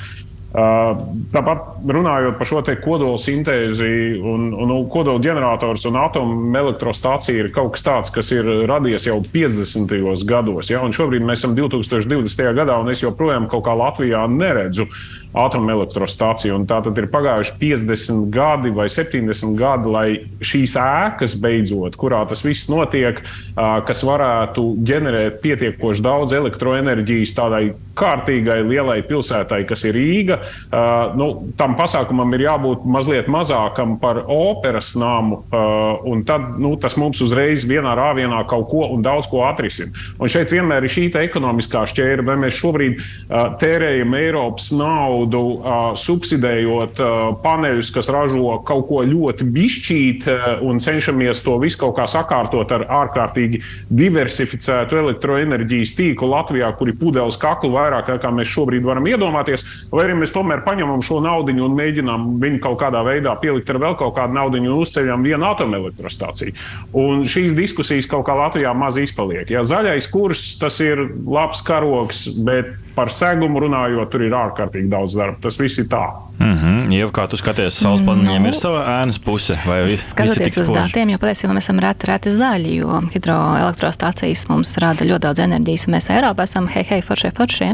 Tāpat 0.55 1.81
runājot 1.83 2.37
par 2.39 2.47
šo 2.47 2.61
kodola 2.79 3.17
sintēzi, 3.19 3.89
un, 4.23 4.53
un 4.55 4.69
kodola 4.91 5.19
ģenerators 5.19 5.83
un 5.89 5.97
atomelektrostacija 5.99 7.43
ir 7.43 7.49
kaut 7.55 7.73
kas 7.75 7.83
tāds, 7.83 8.11
kas 8.15 8.31
ir 8.31 8.47
radies 8.69 9.09
jau 9.09 9.17
50. 9.19 9.91
gados. 10.29 10.71
Ja? 10.71 10.79
Un 10.85 10.95
šobrīd 10.95 11.25
mēs 11.27 11.43
esam 11.43 11.57
2020. 11.57 12.53
gadā, 12.55 12.79
un 12.79 12.93
es 12.93 13.03
joprojām 13.03 13.49
kaut 13.51 13.65
kā 13.67 13.75
Latvijā 13.75 14.23
neredzu 14.31 14.87
atomelektrostaciju. 15.35 16.61
Tā 16.69 16.79
tad 16.85 17.01
ir 17.03 17.09
pagājuši 17.11 17.57
50 17.59 18.29
gadi 18.31 18.71
vai 18.71 18.87
70 18.87 19.57
gadi, 19.59 19.91
lai 19.91 20.07
šīs 20.39 20.77
ēkas 20.79 21.35
beidzot, 21.43 21.97
kurā 21.99 22.21
tas 22.29 22.45
viss 22.47 22.71
notiek, 22.71 23.19
kas 23.55 24.05
varētu 24.07 24.69
ģenerēt 24.87 25.41
pietiekoši 25.43 26.05
daudz 26.05 26.37
elektroenerģijas 26.39 27.35
tādai 27.35 27.65
kārtīgai 27.95 28.59
lielai 28.67 28.99
pilsētai, 29.07 29.63
kas 29.67 29.85
ir 29.87 29.95
Rīga. 29.95 30.39
Uh, 30.41 31.15
nu, 31.17 31.27
tam 31.59 31.75
pasākumam 31.79 32.33
ir 32.35 32.45
jābūt 32.45 32.85
mazliet 32.89 33.29
mazākam 33.31 33.97
par 34.01 34.21
operas 34.31 34.93
namu, 34.99 35.41
uh, 35.45 36.03
un 36.07 36.23
tad 36.27 36.57
nu, 36.61 36.75
tas 36.81 36.97
mums 36.99 37.21
uzreiz 37.23 37.65
vienā 37.67 37.95
rāvienā 37.97 38.43
kaut 38.49 38.67
ko 38.71 38.85
un 38.93 39.03
daudz 39.05 39.29
ko 39.31 39.45
atrisina. 39.47 39.93
Un 40.19 40.31
šeit 40.31 40.51
vienmēr 40.53 40.85
ir 40.85 40.91
šī 40.91 41.07
ekonomiskā 41.25 41.85
šķēra, 41.89 42.25
vai 42.27 42.37
mēs 42.41 42.57
šobrīd 42.59 42.97
uh, 42.99 43.55
tērējam 43.61 44.15
Eiropas 44.19 44.71
naudu, 44.75 45.43
uh, 45.55 45.85
subsidējot 45.99 47.01
uh, 47.03 47.15
paneļus, 47.43 47.91
kas 47.95 48.11
ražo 48.13 48.57
kaut 48.67 48.87
ko 48.89 49.03
ļoti 49.07 49.47
bišķīt, 49.55 50.29
uh, 50.31 50.45
un 50.65 50.81
cenšamies 50.83 51.43
to 51.45 51.57
visu 51.61 51.81
kaut 51.85 51.95
kā 51.99 52.07
sakārtot 52.09 52.71
ar 52.75 52.87
ārkārtīgi 53.01 53.61
diversificētu 53.93 54.99
elektroenerģijas 55.03 55.95
tīklu 55.97 56.29
Latvijā, 56.33 56.71
kur 56.77 56.91
ir 56.91 56.99
pudeles 56.99 57.39
kaklu 57.41 57.75
vairāk 57.85 58.11
nekā 58.15 58.31
mēs 58.35 58.51
šobrīd 58.51 58.85
varam 58.85 59.07
iedomāties, 59.09 59.65
vai 59.91 60.05
arī 60.07 60.17
mēs 60.19 60.33
tomēr 60.35 60.63
paņemam 60.65 61.03
šo 61.05 61.21
naudu 61.23 61.55
un 61.65 61.77
mēģinām 61.77 62.27
viņu 62.41 62.61
kaut 62.63 62.79
kādā 62.81 63.03
veidā 63.05 63.35
pielikt 63.41 63.69
ar 63.71 63.81
vēl 63.83 63.97
kaut 63.99 64.15
kādu 64.17 64.37
naudu 64.37 64.61
un 64.61 64.81
uzceļam 64.81 65.25
vienu 65.25 65.47
atomelektrostaciju. 65.51 66.55
Un 66.97 67.25
šīs 67.29 67.55
diskusijas 67.57 68.09
kaut 68.11 68.25
kā 68.27 68.37
Latvijā 68.37 68.73
maz 68.77 68.99
izpaliek. 69.01 69.49
Ja 69.51 69.65
zaļais 69.67 70.09
kurs 70.11 70.55
tas 70.61 70.79
ir 70.83 71.05
labs 71.25 71.63
karoks, 71.65 72.27
bet 72.45 72.75
par 72.95 73.11
segumu 73.11 73.59
runājot, 73.65 74.09
tur 74.11 74.23
ir 74.25 74.35
ārkārtīgi 74.35 74.91
daudz 74.91 75.17
darba. 75.19 75.41
Tas 75.45 75.59
viss 75.59 75.81
ir 75.83 75.89
tā. 75.91 76.05
Mm 76.39 76.57
-hmm. 76.59 76.93
Jau 76.99 77.09
kā 77.11 77.27
tu 77.27 77.37
skaties, 77.37 77.73
saules 77.73 78.01
paneļiem 78.01 78.41
no. 78.41 78.47
ir 78.47 78.55
sava 78.55 78.83
ēnas 79.03 79.19
puse. 79.19 79.55
Skatoties 79.87 80.57
uz 80.57 80.69
datiem, 80.69 81.09
jo 81.09 81.17
patiesībā 81.17 81.53
mēs 81.53 81.63
esam 81.63 81.79
reti, 81.79 82.07
reti 82.07 82.29
zaļi, 82.29 82.75
jo 82.75 83.01
hidroelektrostācijas 83.13 84.49
mums 84.49 84.77
rada 84.77 85.05
ļoti 85.05 85.19
daudz 85.19 85.39
enerģijas, 85.39 85.87
un 85.87 85.93
mēs 85.93 86.09
Eiropā 86.09 86.43
esam 86.43 86.67
hei, 86.67 86.83
hei, 86.89 87.01
foršie, 87.01 87.31
foršie. 87.37 87.73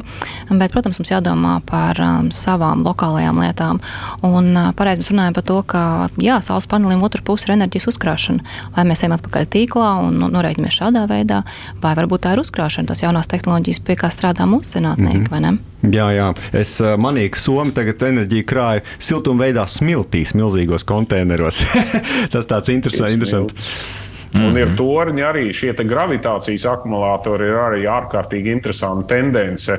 Bet, 0.50 0.72
protams, 0.72 1.00
mums 1.00 1.12
jādomā 1.12 1.62
par 1.66 2.02
um, 2.02 2.32
savām 2.32 2.84
lokālajām 2.86 3.40
lietām. 3.40 3.80
Un 4.22 4.58
uh, 4.58 4.74
pareizi 4.76 5.02
mēs 5.02 5.12
runājam 5.12 5.34
par 5.34 5.44
to, 5.44 5.64
ka 5.64 6.10
jā, 6.18 6.42
saules 6.42 6.68
panelim 6.68 7.04
otrā 7.04 7.22
pusē 7.26 7.48
ir 7.48 7.54
enerģijas 7.58 7.88
uzkrāšana. 7.88 8.40
Vai 8.76 8.86
mēs 8.86 9.04
ejam 9.04 9.12
atpakaļ 9.18 9.46
tīklā 9.46 9.90
un 10.06 10.14
norēķinamies 10.32 10.80
šādā 10.82 11.08
veidā, 11.10 11.44
vai 11.82 11.96
varbūt 11.96 12.22
tā 12.22 12.34
ir 12.34 12.40
uzkrāšana, 12.40 12.88
tas 12.88 13.02
jaunās 13.02 13.28
tehnoloģijas, 13.28 13.80
pie 13.80 13.96
kā 13.96 14.08
strādā 14.14 14.46
mūsu 14.46 14.78
zinātnieki, 14.78 15.11
mm 15.14 15.24
-hmm. 15.24 15.32
vai 15.32 15.40
ne? 15.40 15.58
Jā, 15.82 16.12
jā. 16.14 16.28
Es 16.54 16.82
uh, 16.82 16.94
manīju, 16.98 17.30
ka 17.30 17.40
Somija 17.40 17.74
tagad 17.74 18.04
enerģiju 18.04 18.46
krāja 18.46 18.82
siltumveidā 19.00 19.66
smiltīs, 19.68 20.36
milzīgos 20.36 20.84
konteineros. 20.84 21.64
Tas 22.34 22.46
tāds 22.46 22.70
interesants. 22.70 23.14
interesants. 23.14 23.54
Un 24.34 24.42
mm 24.42 24.48
-hmm. 24.48 24.58
ir 24.58 24.68
mhm. 24.68 24.76
torņi 24.76 25.22
arī 25.22 25.54
šie 25.54 25.74
gravitācijas 25.74 26.66
akumulātori, 26.66 27.44
ir 27.44 27.56
arī 27.56 27.82
ārkārtīgi 27.84 28.52
interesanta 28.52 29.16
tendence. 29.16 29.74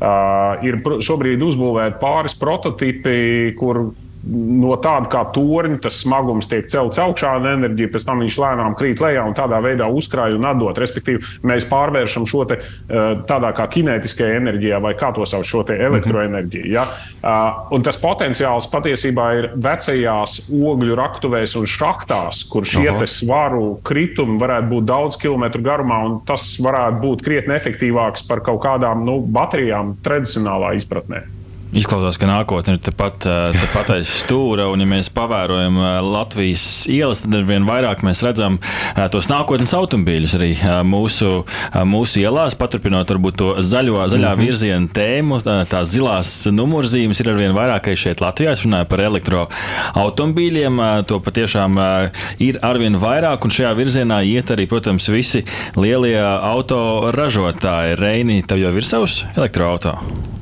Uh, 0.00 0.64
ir 0.64 0.80
šobrīd 1.00 1.42
uzbūvēti 1.42 1.98
pāris 2.00 2.38
prototipi, 2.38 3.54
kur 3.58 3.92
no 4.28 4.76
tāda 4.82 5.08
kā 5.10 5.22
torņa 5.34 5.80
tas 5.84 6.00
smagums 6.02 6.48
tiek 6.50 6.68
celts 6.70 7.00
augšā, 7.00 7.34
un 7.40 7.48
enerģija 7.52 7.92
pēc 7.94 8.06
tam 8.08 8.22
viņš 8.24 8.38
lēnām 8.42 8.76
krīt 8.78 9.02
lejā 9.02 9.24
un 9.28 9.36
tādā 9.36 9.60
veidā 9.64 9.88
uzkrāj 9.88 10.36
un 10.36 10.46
atdod. 10.48 10.78
Respektīvi, 10.78 11.24
mēs 11.48 11.68
pārvēršam 11.70 12.26
šo 12.28 12.44
te, 12.48 12.58
eh, 12.58 13.22
tādā 13.28 13.52
kā 13.56 13.68
kinētiskajā 13.72 14.40
enerģijā, 14.40 14.80
vai 14.84 14.94
kā 14.94 15.12
to 15.14 15.26
sauc, 15.26 15.46
šo 15.48 15.64
elektroenerģiju. 15.68 16.70
Ja? 16.72 16.84
Eh, 17.22 17.74
un 17.74 17.82
tas 17.82 18.00
potenciāls 18.00 18.68
patiesībā 18.72 19.26
ir 19.38 19.50
vecajās 19.56 20.50
ogļu 20.52 20.96
raktuvēs 20.96 21.56
un 21.56 21.66
šachtās, 21.66 22.44
kur 22.50 22.62
šie 22.62 22.88
svaru 23.08 23.80
kritumi 23.82 24.38
varētu 24.38 24.68
būt 24.68 24.84
daudz 24.84 25.16
kilometru 25.16 25.62
garumā, 25.62 26.04
un 26.04 26.20
tas 26.26 26.58
varētu 26.60 27.00
būt 27.00 27.24
krietni 27.24 27.54
efektīvāks 27.54 28.28
par 28.28 28.40
kaut 28.40 28.62
kādām 28.62 29.04
nu, 29.04 29.20
baterijām 29.20 29.96
tradicionālā 30.02 30.74
izpratnē. 30.76 31.37
Izklausās, 31.76 32.16
ka 32.16 32.24
nākotnē 32.28 32.78
ir 32.78 32.80
tepat, 32.80 33.26
tepat 33.52 33.90
aiz 33.98 34.08
stūra, 34.22 34.70
un, 34.72 34.80
ja 34.80 34.88
mēs 34.88 35.10
pavērojam 35.12 35.76
Latvijas 36.06 36.86
ielas, 36.88 37.20
tad 37.20 37.34
ar 37.36 37.44
vien 37.48 37.66
vairāk 37.68 38.00
mēs 38.06 38.22
redzam 38.24 38.56
tos 39.12 39.28
nākotnes 39.28 39.74
automobīļus 39.76 40.36
arī 40.38 40.50
mūsu, 40.88 41.44
mūsu 41.88 42.22
ielās, 42.22 42.56
paturpinot 42.58 43.12
varbūt 43.12 43.38
to 43.42 43.50
zaļo, 43.60 43.98
zaļā 44.14 44.30
mm 44.32 44.38
-hmm. 44.38 44.46
virziena 44.46 44.92
tēmu. 44.96 45.40
Tās 45.68 45.92
zilās 45.92 46.32
numurzīmes 46.48 47.20
ir 47.20 47.30
ar 47.34 47.38
vien 47.42 47.52
vairāk 47.56 47.90
arī 47.90 48.00
šeit 48.00 48.24
Latvijā. 48.24 48.56
Es 48.56 48.64
runāju 48.64 48.88
par 48.88 49.04
elektroautomobīļiem. 49.04 50.82
To 51.06 51.20
patiešām 51.20 51.78
ir 52.38 52.58
ar 52.62 52.78
vien 52.80 52.96
vairāk, 52.96 53.44
un 53.44 53.50
šajā 53.50 53.74
virzienā 53.76 54.22
iet 54.24 54.50
arī, 54.50 54.66
protams, 54.66 55.08
visi 55.12 55.44
lielie 55.76 56.18
autoražotāji. 56.22 58.00
Reini, 58.00 58.42
tev 58.42 58.58
jau 58.64 58.74
ir 58.76 58.84
savs 58.84 59.24
elektroautorāts? 59.36 60.37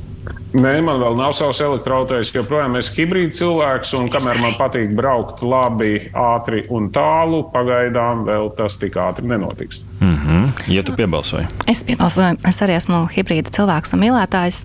Nē, 0.56 0.78
man 0.80 1.02
vēl 1.02 1.18
nav 1.18 1.34
savs 1.36 1.58
elektroautorāts, 1.60 2.30
joprojām 2.32 2.78
esmu 2.78 3.02
hibrīda 3.02 3.36
cilvēks, 3.36 3.90
un 3.98 4.06
kamēr 4.12 4.38
man 4.40 4.54
patīk 4.56 4.94
braukt 4.96 5.42
labi, 5.44 6.06
ātri 6.16 6.62
un 6.72 6.88
tālu, 6.94 7.42
pagaidām 7.52 8.24
vēl 8.24 8.48
tas 8.56 8.78
tik 8.80 8.96
ātri 9.02 9.28
nenotiks. 9.28 9.82
Mm 10.00 10.16
-hmm. 10.16 10.52
Ja 10.66 10.82
tu 10.82 10.92
piebalsoji? 10.92 11.46
Es 11.66 11.84
piebalsoju. 11.84 12.36
Es 12.48 12.60
arī 12.62 12.76
esmu 12.76 13.08
hibrīda 13.16 13.50
cilvēks 13.50 13.94
un 13.94 14.00
mīlētājs. 14.00 14.64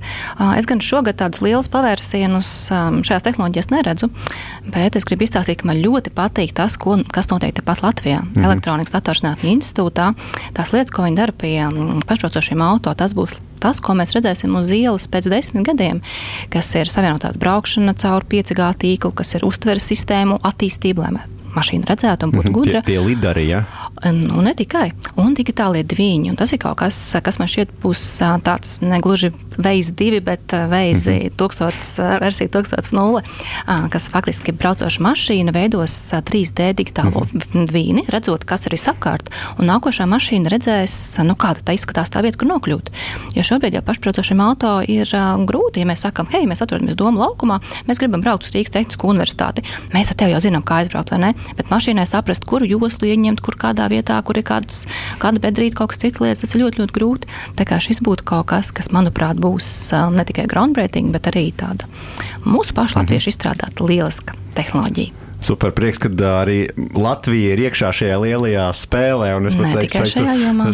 Es 0.57 0.65
gan 0.65 0.81
šogad 0.81 1.15
tādus 1.15 1.41
lielus 1.41 1.69
pavērsienus 1.69 2.69
šajās 3.01 3.23
tehnoloģijās 3.23 3.69
neredzu, 3.69 4.09
bet 4.73 4.95
es 4.95 5.05
gribu 5.05 5.23
izstāstīt, 5.23 5.61
ka 5.61 5.67
man 5.67 5.77
ļoti 5.77 6.09
patīk 6.09 6.53
tas, 6.53 6.77
ko, 6.77 6.97
kas 7.13 7.29
notiek 7.29 7.53
tepat 7.53 7.83
Latvijā. 7.83 8.21
Mm 8.21 8.31
-hmm. 8.33 8.45
Elektronikas 8.45 8.93
datorzinātņu 8.93 9.49
institūtā. 9.55 10.13
Tās 10.53 10.73
lietas, 10.73 10.91
ko 10.91 11.03
viņi 11.03 11.15
dara 11.15 11.31
pie 11.31 11.69
pašrocošiem 12.07 12.61
auto, 12.61 12.93
tas 12.93 13.13
būs 13.15 13.39
tas, 13.59 13.79
ko 13.79 13.93
mēs 13.93 14.15
redzēsim 14.17 14.55
uz 14.59 14.71
ielas 14.71 15.07
pēc 15.07 15.29
desmit 15.29 15.65
gadiem, 15.65 16.01
kas 16.49 16.75
ir 16.75 16.85
savienotā 16.85 17.31
braukšana 17.39 17.93
caur 17.93 18.23
5G 18.23 18.73
tīklu, 18.77 19.11
kas 19.11 19.35
ir 19.35 19.45
uztveres 19.45 19.87
sistēmu 19.91 20.39
attīstība, 20.43 21.01
lai 21.01 21.40
mašīna 21.55 21.89
redzētu 21.89 22.27
un 22.27 22.31
būtu 22.31 22.47
-hmm, 22.47 22.57
gudra. 22.57 22.81
Tie, 22.81 22.95
tie 22.95 23.05
lidari, 23.05 23.47
ja? 23.49 23.65
Nu, 24.11 24.41
ne 24.41 24.53
tikai. 24.57 24.91
Un 25.15 25.33
digitālie 25.35 25.83
dviņi. 25.83 26.29
Un 26.29 26.35
tas 26.35 26.51
ir 26.53 26.59
kaut 26.59 26.77
kas, 26.77 26.97
kas 27.23 27.39
man 27.39 27.47
šķiet 27.47 27.69
būs 27.83 28.01
tāds 28.43 28.81
negluži 28.81 29.31
veids 29.57 29.91
divi, 29.91 30.19
bet 30.19 30.51
veids 30.51 31.05
mm 31.05 31.13
-hmm. 31.13 31.35
1000, 31.37 32.19
versija 32.19 32.49
1000, 32.49 33.89
kas 33.89 34.09
faktiski 34.09 34.51
braucoša 34.51 35.03
mašīna 35.03 35.53
veidos 35.53 36.13
3D 36.13 36.73
digitālo 36.73 37.23
mm 37.23 37.39
-hmm. 37.39 37.67
dvīni, 37.67 38.03
redzot, 38.07 38.43
kas 38.43 38.65
ir 38.65 38.71
visapkārt. 38.71 39.29
Un 39.57 39.67
nākošā 39.67 40.05
mašīna 40.05 40.49
redzēs, 40.49 41.23
nu, 41.23 41.33
kāda 41.35 41.59
tā 41.61 41.73
izskatās 41.73 42.09
tā 42.09 42.21
vieta, 42.21 42.37
kur 42.37 42.47
nokļūt. 42.47 42.89
Jo 43.35 43.43
šobrīd 43.43 43.73
jau 43.73 43.81
pašbraucošiem 43.81 44.41
auto 44.41 44.81
ir 44.87 45.07
grūti, 45.45 45.79
ja 45.79 45.85
mēs 45.85 46.01
sakām, 46.05 46.27
hei, 46.31 46.47
mēs 46.47 46.61
atrodamies 46.61 46.95
Doma 46.95 47.25
laukumā, 47.25 47.59
mēs 47.87 47.99
gribam 47.99 48.21
braukt 48.21 48.43
uz 48.43 48.51
Rīgas 48.51 48.71
Tehnisko 48.71 49.07
universitāti. 49.07 49.63
Mēs 49.93 50.11
ar 50.11 50.15
tevi 50.15 50.31
jau 50.31 50.39
zinām, 50.39 50.63
kā 50.63 50.81
aizbraukt, 50.81 51.11
vai 51.11 51.19
ne? 51.19 51.33
Bet 51.57 51.71
mašīnai 51.71 52.05
saprast, 52.09 52.45
kuru 52.49 52.67
joslu 52.69 53.09
ieņemt, 53.11 53.43
kur 53.45 53.57
kādā 53.59 53.87
vietā, 53.91 54.19
kur 54.25 54.39
ir 54.39 54.45
kāds, 54.47 54.85
kāda 55.21 55.43
bedrīte, 55.43 55.75
kaut 55.79 55.93
kas 55.93 56.01
cits 56.03 56.23
lietas, 56.23 56.43
tas 56.45 56.55
ir 56.55 56.63
ļoti, 56.63 56.83
ļoti 56.83 56.97
grūti. 56.97 57.31
Tā 57.59 57.67
kā 57.69 57.79
šis 57.83 58.03
būtu 58.05 58.27
kaut 58.27 58.49
kas, 58.53 58.71
kas, 58.75 58.91
manuprāt, 58.95 59.41
būs 59.41 59.71
ne 60.15 60.27
tikai 60.27 60.47
groundbreaking, 60.51 61.11
bet 61.15 61.31
arī 61.31 61.49
tāda 61.55 61.89
mūsu 62.45 62.77
pašu 62.77 63.01
latviešu 63.01 63.29
mhm. 63.29 63.35
izstrādāta 63.35 63.89
lieliska 63.89 64.37
tehnoloģija. 64.57 65.20
Super 65.41 65.73
prieks, 65.73 65.97
ka 66.01 66.11
arī 66.41 66.69
Latvija 66.93 67.55
ir 67.55 67.63
iekšā 67.65 67.89
šajā 67.97 68.17
lielajā 68.21 68.67
spēlē. 68.77 69.31
Es 69.49 69.57
pat 69.57 69.73
teiktu, 69.73 70.25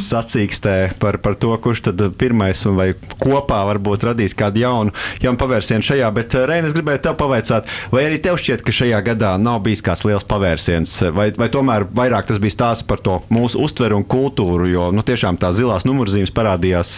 sacīkstē 0.03 0.75
par, 1.00 1.19
par 1.24 1.38
to, 1.39 1.53
kurš 1.63 1.86
tad 1.88 2.03
pirmais 2.19 2.59
un 2.67 2.75
vai 2.75 2.89
kopā 3.21 3.62
varbūt 3.69 4.03
radīs 4.09 4.36
kādu 4.38 4.62
jaunu, 4.62 4.93
jaunu 5.24 5.39
pavērsienu 5.39 5.88
šajā. 5.88 6.09
Bet, 6.17 6.36
Reina, 6.50 6.67
es 6.67 6.75
gribēju 6.75 7.03
tev 7.07 7.15
pavaicāt, 7.21 7.69
vai 7.93 8.03
arī 8.09 8.19
tev 8.24 8.39
šķiet, 8.41 8.65
ka 8.67 8.75
šajā 8.75 9.00
gadā 9.07 9.31
nav 9.39 9.62
bijis 9.65 9.83
kāds 9.86 10.03
liels 10.07 10.27
pavērsiens, 10.27 10.97
vai, 11.15 11.29
vai 11.38 11.47
tomēr 11.53 11.88
vairāk 11.97 12.27
tas 12.29 12.41
bija 12.43 12.57
stāsts 12.57 12.88
par 12.88 13.01
to 13.03 13.21
mūsu 13.33 13.62
uztveru 13.63 14.01
un 14.01 14.05
kultūru, 14.07 14.67
jo 14.71 14.89
nu, 14.91 15.05
tiešām 15.07 15.39
tās 15.41 15.57
zilās 15.62 15.88
numurzīmes 15.88 16.33
parādījās 16.36 16.93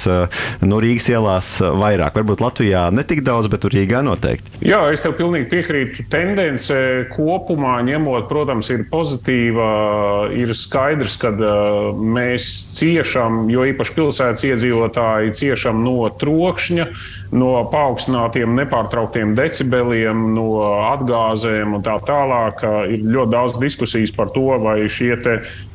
no 0.66 0.82
Rīgas 0.82 1.12
ielās 1.14 1.54
vairāk. 1.62 2.18
Varbūt 2.18 2.44
Latvijā 2.44 2.88
ne 2.96 3.06
tik 3.08 3.22
daudz, 3.28 3.52
bet 3.52 3.70
Rīgā 3.70 4.02
noteikti. 4.06 4.58
Jā, 4.66 4.82
es 4.90 5.06
tev 5.06 5.16
pilnīgi 5.20 5.50
piekrītu. 5.54 6.10
Tendence 6.12 6.80
kopumā 7.14 7.59
kopumā 7.60 7.82
ņemot, 7.84 8.28
protams, 8.30 8.70
ir 8.72 8.86
pozitīva. 8.90 10.32
Ir 10.32 10.54
skaidrs, 10.56 11.18
ka 11.20 11.32
mēs 11.94 12.48
ciešam, 12.78 13.50
jo 13.52 13.66
īpaši 13.68 13.96
pilsētas 13.96 14.46
iedzīvotāji 14.48 15.36
ciešam 15.36 15.84
no 15.84 16.08
trokšņa, 16.10 16.88
no 17.32 17.52
paaugstinātiem, 17.72 18.56
nepārtrauktiem 18.56 19.36
decibeliem, 19.36 20.34
no 20.36 20.64
atgāzēm 20.94 21.76
un 21.76 21.84
tā 21.84 22.00
tālāk. 22.06 22.64
Ir 22.90 23.04
ļoti 23.04 23.36
daudz 23.36 23.60
diskusijas 23.60 24.16
par 24.16 24.32
to, 24.32 24.52
vai 24.64 24.82
šie 24.88 25.18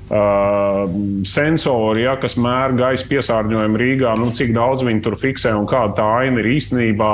Uh, 0.05 0.85
sensori, 1.25 2.03
ja, 2.05 2.13
kas 2.21 2.35
mēra 2.37 2.75
gaisa 2.77 3.07
piesārņojumu 3.09 3.79
Rīgā, 3.81 4.11
nu, 4.21 4.29
cik 4.37 4.51
daudz 4.53 4.85
viņi 4.85 5.01
tur 5.01 5.17
fiksē 5.17 5.55
un 5.57 5.65
kāda 5.65 5.97
tā 5.97 6.09
aina 6.21 6.43
ir 6.43 6.51
īstenībā. 6.53 7.09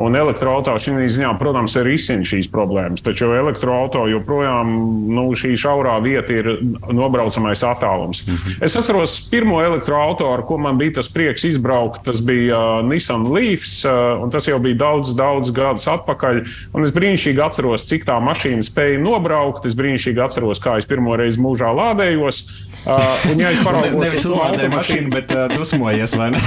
Un 0.00 0.16
elektroautorāts 0.16 0.86
šī 0.88 1.06
ziņā, 1.12 1.34
protams, 1.36 1.74
ir 1.76 1.90
izsmeļs 1.92 2.30
šīs 2.30 2.48
problēmas. 2.52 3.04
Taču 3.04 3.28
elektroautorāts 3.36 4.14
joprojām 4.14 4.70
nu, 5.12 5.26
šī 5.36 5.52
šaurā 5.60 5.98
vieta 6.04 6.32
ir 6.32 6.48
nobraucamais 6.88 7.60
attālums. 7.68 8.22
Mm 8.24 8.34
-hmm. 8.34 8.64
Es 8.64 8.76
atceros 8.76 9.28
pirmo 9.30 9.60
elektroautorātu, 9.60 10.32
ar 10.32 10.46
ko 10.48 10.58
man 10.58 10.78
bija 10.78 10.96
tas 11.00 11.12
prieks 11.12 11.44
izbraukt. 11.44 12.04
Tas 12.04 12.24
bija 12.24 12.56
uh, 12.56 12.88
Nissan 12.88 13.32
Leafs, 13.32 13.84
uh, 13.84 14.22
un 14.22 14.30
tas 14.30 14.48
jau 14.48 14.58
bija 14.58 14.74
daudz, 14.74 15.14
daudz 15.16 15.50
gadus 15.50 15.86
atpakaļ. 15.86 16.42
Un 16.72 16.84
es 16.84 16.94
brīnišķīgi 16.94 17.44
atceros, 17.44 17.88
cik 17.88 18.04
tā 18.04 18.16
mašīna 18.20 18.62
spēja 18.62 18.98
nobraukt. 18.98 19.66
Es 19.66 19.76
brīnišķīgi 19.76 20.24
atceros, 20.24 20.60
kā 20.60 20.78
es 20.78 20.86
pirmo 20.86 21.16
reizi 21.16 21.40
mūžā 21.40 21.68
lādējos. 21.68 22.71
Uh, 22.82 23.30
un, 23.30 23.38
ja 23.38 23.50
es 23.54 23.60
paraugos 23.62 24.02
ne, 24.02 24.08
uz 24.10 24.24
to 24.26 24.38
automašīnu, 24.42 25.10
bet 25.12 25.30
uh, 25.30 25.44
dusmojies, 25.54 26.16
vai 26.18 26.32
ne? 26.34 26.40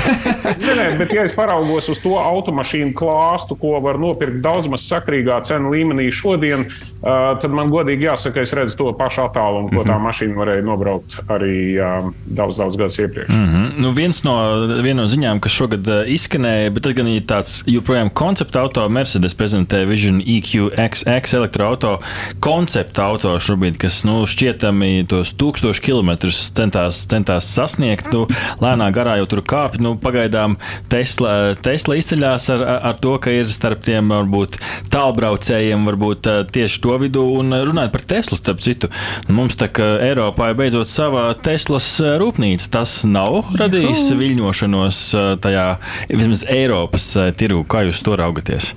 nē, 0.59 0.73
nē, 0.79 0.87
bet 0.99 1.13
ja 1.15 1.23
es 1.23 1.35
paraugos 1.37 1.87
uz 1.93 2.01
to 2.03 2.17
automašīnu 2.19 2.91
klāstu, 2.97 3.55
ko 3.59 3.77
var 3.83 3.95
nopirkt 4.01 4.41
daudz 4.43 4.67
maz 4.71 4.83
sakrīgā 4.83 5.37
cenu 5.47 5.71
līmenī 5.71 6.09
šodien, 6.11 6.65
uh, 6.67 7.37
tad 7.39 7.55
man 7.55 7.71
godīgi 7.71 8.09
jāsaka, 8.09 8.43
es 8.43 8.51
redzu 8.57 8.75
to 8.81 8.91
pašu 8.99 9.23
attālumu, 9.29 9.71
ko 9.71 9.85
tā 9.85 9.95
mhm. 9.95 10.07
mašīna 10.09 10.35
varēja 10.41 10.65
nobraukt 10.67 11.15
arī 11.31 11.55
uh, 11.79 12.09
daudz, 12.25 12.59
daudz 12.59 12.81
gadus 12.83 12.99
iepriekš. 12.99 13.31
Mm 13.31 13.47
-hmm. 13.53 13.71
nu, 13.85 13.93
viens 13.95 14.23
no, 14.27 14.35
viena 14.83 15.01
no 15.01 15.07
ziņām, 15.07 15.39
kas 15.39 15.55
šogad 15.55 15.87
uh, 15.87 16.03
izskanēja, 16.03 16.69
bet 16.75 16.91
gan 16.99 17.07
ir 17.07 17.23
tāds 17.23 17.63
joprojām 17.65 18.09
koncepta 18.09 18.61
auto, 18.61 18.89
Mercedes 18.89 19.33
prezentē 19.33 19.85
Vision 19.87 20.19
EQXX 20.19 21.33
elektroauto 21.33 21.99
koncepta 22.39 23.05
auto 23.05 23.39
šobrīd, 23.39 23.77
kas 23.77 24.03
nu, 24.03 24.25
šķietami 24.27 25.07
tos 25.07 25.31
tūkstošu 25.33 25.81
kilometru 25.81 26.24
kilometrus 26.25 26.51
centās, 26.55 27.05
centās 27.09 27.45
sasniegt. 27.53 28.09
Nu, 28.13 28.25
lēnā 28.61 28.89
garā 28.93 29.17
jau 29.19 29.27
tur 29.29 29.41
kāpj. 29.45 29.79
Nu, 29.81 29.95
pagaidām 29.97 30.57
Tesla, 30.89 31.55
Tesla 31.61 31.97
izceļas 31.99 32.49
ar, 32.49 32.63
ar 32.91 32.97
to, 32.99 33.17
ka 33.19 33.31
ir 33.31 33.49
starp 33.49 33.83
tiem 33.85 34.09
varbūt 34.09 34.57
tālbraucējiem, 34.93 35.85
varbūt 35.85 36.29
tieši 36.51 36.81
to 36.81 36.97
vidū. 37.01 37.25
Un 37.39 37.53
runājot 37.53 37.93
par 37.93 38.05
Teslu, 38.09 38.37
starp 38.39 38.63
citu, 38.65 38.89
mums 39.29 39.55
tā 39.59 39.69
kā 39.69 39.95
Eiropā 40.05 40.51
ir 40.51 40.59
beidzot 40.59 40.89
sava 40.89 41.33
Teslas 41.35 41.87
rūpnīca. 42.01 42.71
Tas 42.79 43.03
nav 43.05 43.53
radījis 43.59 44.09
viļņošanos 44.17 45.01
tajā 45.43 45.69
vismaz 46.09 46.45
Eiropas 46.49 47.11
tirgu. 47.37 47.65
Kā 47.69 47.85
jūs 47.85 48.01
to 48.05 48.17
raugaties? 48.17 48.73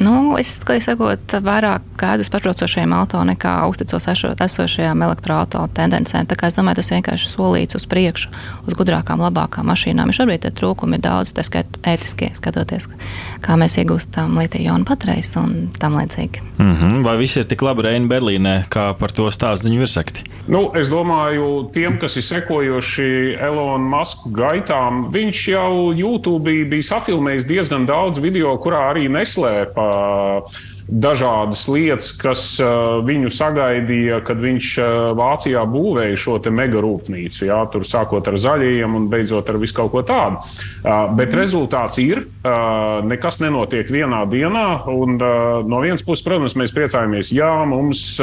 Nu, 0.00 0.36
es, 0.40 0.54
sakot, 0.56 1.34
vairāk 1.44 1.84
gaidu 2.00 2.24
uz 2.24 2.30
pašbraucošajiem 2.32 2.92
auto 2.96 3.20
nekā 3.28 3.52
uzticos 3.68 4.08
esošajām 4.08 5.04
elektroautorāta 5.04 5.82
tendencēm. 5.82 6.26
Tā 6.30 6.38
kā 6.38 6.48
es 6.48 6.56
domāju, 6.56 6.80
tas 6.80 6.90
vienkārši 6.94 7.28
solīts 7.28 7.76
uz 7.76 7.84
priekšu, 7.90 8.32
uz 8.66 8.76
gudrākām, 8.78 9.20
labākām 9.22 9.68
mašīnām. 9.68 10.10
Ja 10.10 10.22
šobrīd 10.22 10.48
ir 10.48 10.56
trūkumi 10.56 11.00
daudz, 11.02 11.34
tā 11.36 11.44
skaitā 11.44 11.82
ētiskie, 11.92 12.30
skatoties, 12.38 12.88
kā 13.44 13.58
mēs 13.60 13.76
iegūstam 13.82 14.38
litiju-ionu 14.40 14.88
patreiz 14.88 15.34
un 15.40 15.68
tam 15.78 15.98
līdzīgi. 16.00 16.42
Mm 16.58 16.74
-hmm. 16.76 17.04
Vai 17.04 17.16
viss 17.16 17.36
ir 17.36 17.44
tik 17.44 17.62
labi 17.62 17.82
Reina 17.82 18.06
Berlīnē, 18.06 18.64
kā 18.68 18.94
par 18.98 19.12
to 19.12 19.30
stāsta 19.30 19.68
ziņu 19.68 19.78
virsrakti? 19.78 20.24
Nu, 20.48 20.72
es 20.74 20.88
domāju, 20.88 21.70
tiem, 21.72 21.98
kas 21.98 22.16
ir 22.16 22.22
sekojuši 22.22 23.36
Elonas 23.40 23.90
Maska 23.90 24.30
gaitām, 24.30 25.12
viņš 25.12 25.48
jau 25.48 25.92
YouTube 25.94 26.64
bija 26.64 26.82
safilmējis 26.82 27.46
diezgan 27.46 27.86
daudz 27.86 28.18
video, 28.18 28.56
kurā 28.58 28.90
arī 28.90 29.08
neslēpa 29.52 30.42
dažādas 30.92 31.62
lietas, 31.70 32.10
kas 32.18 32.58
viņu 33.06 33.30
sagaidīja, 33.32 34.20
kad 34.26 34.40
viņš 34.42 34.72
Vācijā 35.16 35.62
būvēja 35.70 36.18
šo 36.18 36.38
mega 36.50 36.82
rūpnīcu. 36.82 37.46
Jā, 37.46 37.62
tur 37.72 37.86
sākot 37.86 38.26
ar 38.28 38.36
zaļajiem 38.36 38.94
un 38.98 39.08
beidzot 39.08 39.48
ar 39.48 39.60
visu 39.62 39.78
kaut 39.78 39.92
ko 39.94 40.02
tādu. 40.02 40.42
Bet 41.16 41.34
rezultāts 41.38 41.98
ir, 42.02 42.26
nekas 43.08 43.40
nenotiek 43.40 43.88
vienā 43.88 44.24
dienā. 44.28 44.84
Un, 44.92 45.18
no 45.66 45.82
vienas 45.84 46.04
puses, 46.04 46.24
protams, 46.26 46.58
mēs 46.58 46.74
priecājamies, 46.74 47.32
jā, 47.34 47.52
mums. 47.68 48.18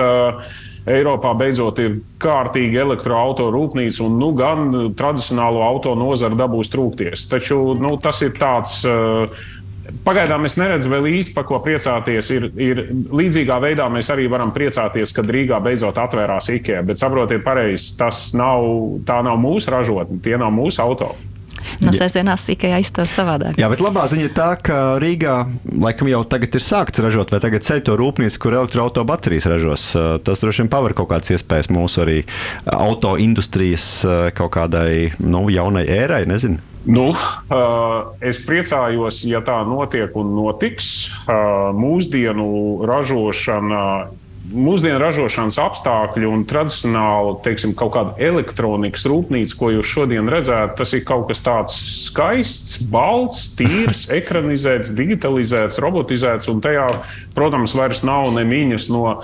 Eiropā 0.90 1.36
beidzot 1.38 1.78
ir 1.84 1.98
kārtīga 2.24 2.80
elektroautorāta 2.82 3.52
rūpnīca, 3.54 4.00
un 4.08 4.16
nu, 4.18 4.30
gan 4.34 4.72
tradicionālo 4.98 5.60
auto 5.62 5.92
nozara 6.00 6.40
dabūs 6.40 6.72
trūkties. 6.74 7.28
Taču 7.30 7.60
nu, 7.78 7.92
tas 8.02 8.24
ir 8.26 8.32
tāds 8.40 8.80
uh, 8.88 9.28
Pagaidām 10.06 10.46
es 10.48 10.56
neredzu 10.60 10.92
vēl 10.92 11.10
īsti, 11.12 11.36
par 11.36 11.46
ko 11.50 11.60
priecāties. 11.64 12.30
Ir, 12.36 12.50
ir 12.60 12.84
līdzīgā 13.14 13.60
veidā 13.62 13.90
mēs 13.92 14.10
arī 14.14 14.30
varam 14.32 14.54
priecāties, 14.56 15.14
kad 15.16 15.28
Rīgā 15.30 15.60
beidzot 15.64 16.00
atvērās 16.00 16.50
IKEA. 16.56 16.84
Bet 16.88 17.02
saprotiet, 17.02 17.44
pareizi, 17.46 17.92
tas 18.00 18.30
nav, 18.38 18.64
tā 19.08 19.20
nav 19.26 19.38
mūsu 19.42 19.76
ražotne, 19.76 20.22
tie 20.24 20.40
nav 20.40 20.56
mūsu 20.56 20.82
auto. 20.86 21.14
No 21.84 21.92
sestdienās 21.96 22.46
IKEA 22.54 22.80
izstāsta 22.80 23.22
savādāk. 23.22 23.60
Jā, 23.60 23.68
bet 23.72 23.82
labā 23.84 24.06
ziņa 24.10 24.26
ir 24.28 24.34
tā, 24.36 24.50
ka 24.64 24.78
Rīgā 25.02 25.36
laikam 25.84 26.10
jau 26.12 26.22
tagad 26.32 26.56
ir 26.56 26.64
sākts 26.64 27.04
ražot, 27.04 27.34
vai 27.36 27.42
tagad 27.44 27.66
ceļ 27.68 27.84
to 27.90 27.98
rūpnīcu, 28.00 28.40
kur 28.42 28.56
elektroautorāta 28.62 29.08
baterijas 29.08 29.50
ražos. 29.52 29.90
Tas 30.26 30.44
droši 30.44 30.64
vien 30.64 30.72
paver 30.72 30.96
kaut 30.98 31.12
kādas 31.12 31.36
iespējas 31.36 31.72
mūsu 31.76 32.04
arī 32.06 32.18
auto 32.72 33.16
industrijas 33.20 33.90
kaut 34.38 34.54
kādai 34.56 35.12
nu, 35.20 35.48
jaunai 35.54 35.86
ērai, 36.00 36.24
nezinu. 36.30 36.64
Nu, 36.90 37.12
es 38.26 38.40
priecājos, 38.48 39.22
ja 39.30 39.44
tā 39.46 39.60
notiek 39.68 40.16
un 40.18 40.32
notiks. 40.34 40.88
Mūsdienu 41.78 42.48
ražošana 42.90 43.84
mūsdienu 44.50 44.98
ražošanas 45.02 45.58
apstākļi 45.62 46.28
un 46.30 46.46
tradicionāli, 46.50 47.36
teiksim, 47.46 47.76
kaut 47.78 47.94
kāda 47.96 48.16
elektronikas 48.30 49.06
rūpnīca, 49.10 49.56
ko 49.60 49.72
jūs 49.76 49.92
šodien 49.94 50.30
redzat, 50.32 50.76
tas 50.80 50.94
ir 50.98 51.04
kaut 51.08 51.28
kas 51.30 51.44
tāds 51.46 51.76
skaists, 52.08 52.80
balts, 52.92 53.52
tīrs, 53.60 54.08
ekranizēts, 54.20 54.94
digitalizēts, 54.98 55.80
robotizēts. 55.84 56.50
Un 56.52 56.64
tajā, 56.66 56.88
protams, 57.38 57.76
vairs 57.78 58.04
nav 58.08 58.32
nemiņas 58.36 58.90
no 58.94 59.04
uh, 59.14 59.22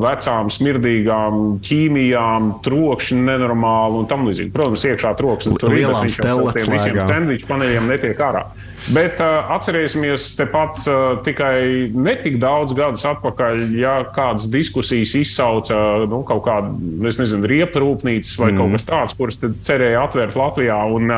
vecām, 0.00 0.52
smirdīgām 0.54 1.58
ķīmijām, 1.68 2.54
trokšņa 2.64 3.20
nenormāli 3.28 4.02
un 4.02 4.10
tam 4.10 4.26
līdzīgi. 4.28 4.54
Protams, 4.54 4.86
iekšā 4.88 5.12
troksnis 5.18 5.60
tur 5.60 5.74
ir 5.74 5.84
lielām 5.84 6.08
stelēm, 6.12 7.28
sandviču 7.28 7.50
paneļiem 7.50 7.88
netiek 7.92 8.20
ārā. 8.24 8.46
Bet 8.94 9.18
uh, 9.20 9.50
atcerēsimies, 9.56 10.30
tepat 10.38 10.78
uh, 10.86 11.18
tikai 11.26 11.90
netik 11.92 12.38
daudz 12.40 12.72
gadus 12.78 13.04
atpakaļ, 13.10 13.64
ja 13.76 13.98
kādas 14.38 14.50
diskusijas 14.50 15.14
izsauca 15.18 16.06
nu, 16.08 16.22
kaut 16.26 16.44
kāda, 16.46 16.72
es 17.08 17.18
nezinu, 17.18 17.46
rieprūpnīcas 17.50 18.38
vai 18.38 18.52
mm. 18.52 18.58
kaut 18.58 18.76
kas 18.76 18.88
tāds, 18.88 19.16
kuras 19.18 19.40
cerēja 19.66 20.04
atvērt 20.06 20.36
Latvijā. 20.38 20.78
Un, 20.94 21.10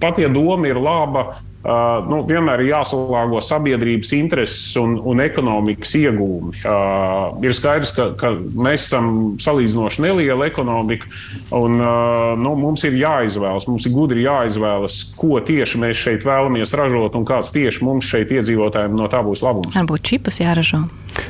pat 0.00 0.20
ja 0.20 0.28
doma 0.28 0.68
ir 0.68 0.80
laba, 0.80 1.40
Uh, 1.60 1.98
nu, 2.08 2.22
vienmēr 2.24 2.62
ir 2.62 2.70
jāsalāgo 2.70 3.36
sabiedrības 3.44 4.14
intereses 4.16 4.78
un, 4.80 4.94
un 4.96 5.20
ekonomikas 5.20 5.90
iegūmi. 5.98 6.54
Uh, 6.64 7.34
ir 7.44 7.52
skaidrs, 7.52 7.92
ka, 7.92 8.06
ka 8.16 8.30
mēs 8.32 8.86
esam 8.86 9.10
salīdzinoši 9.44 10.06
neliela 10.06 10.48
ekonomika, 10.48 11.10
un 11.52 11.76
uh, 11.76 12.32
nu, 12.40 12.54
mums 12.56 12.86
ir 12.88 12.96
jāizvēlas, 13.02 13.68
mums 13.68 13.84
ir 13.84 13.92
gudri 13.92 14.24
jāizvēlas, 14.24 14.96
ko 15.20 15.36
tieši 15.36 15.82
mēs 15.84 16.00
šeit 16.00 16.24
vēlamies 16.24 16.72
ražot 16.80 17.20
un 17.20 17.28
kāds 17.28 17.52
tieši 17.52 17.84
mums 17.84 18.08
šeit 18.08 18.32
iedzīvotājiem 18.40 18.96
no 18.96 19.12
tā 19.12 19.20
būs 19.28 19.44
labums. 19.44 19.76
Varbūt 19.76 20.14
čipus 20.14 20.40
jāražo. 20.40 20.86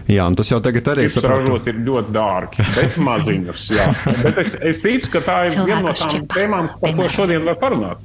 Jā, 0.09 0.26
un 0.26 0.37
tas 0.38 0.49
jau 0.50 0.61
tagad 0.64 0.92
arī 0.95 1.07
ir. 1.09 1.16
Ražot 1.30 1.66
ir 1.71 1.80
ļoti 1.87 2.14
dārgi, 2.14 2.66
bet 2.76 3.00
maziņus. 3.04 3.66
bet 4.25 4.40
es, 4.45 4.57
es 4.73 4.83
ticu, 4.85 5.11
ka 5.16 5.25
tā 5.26 5.40
ir 5.49 5.59
viena 5.64 5.83
no 5.85 5.97
tām 5.97 6.28
tēmām, 6.30 6.71
par 6.80 6.97
ko 6.99 7.11
šodien 7.21 7.45
var 7.47 7.59
parunāt. 7.61 8.00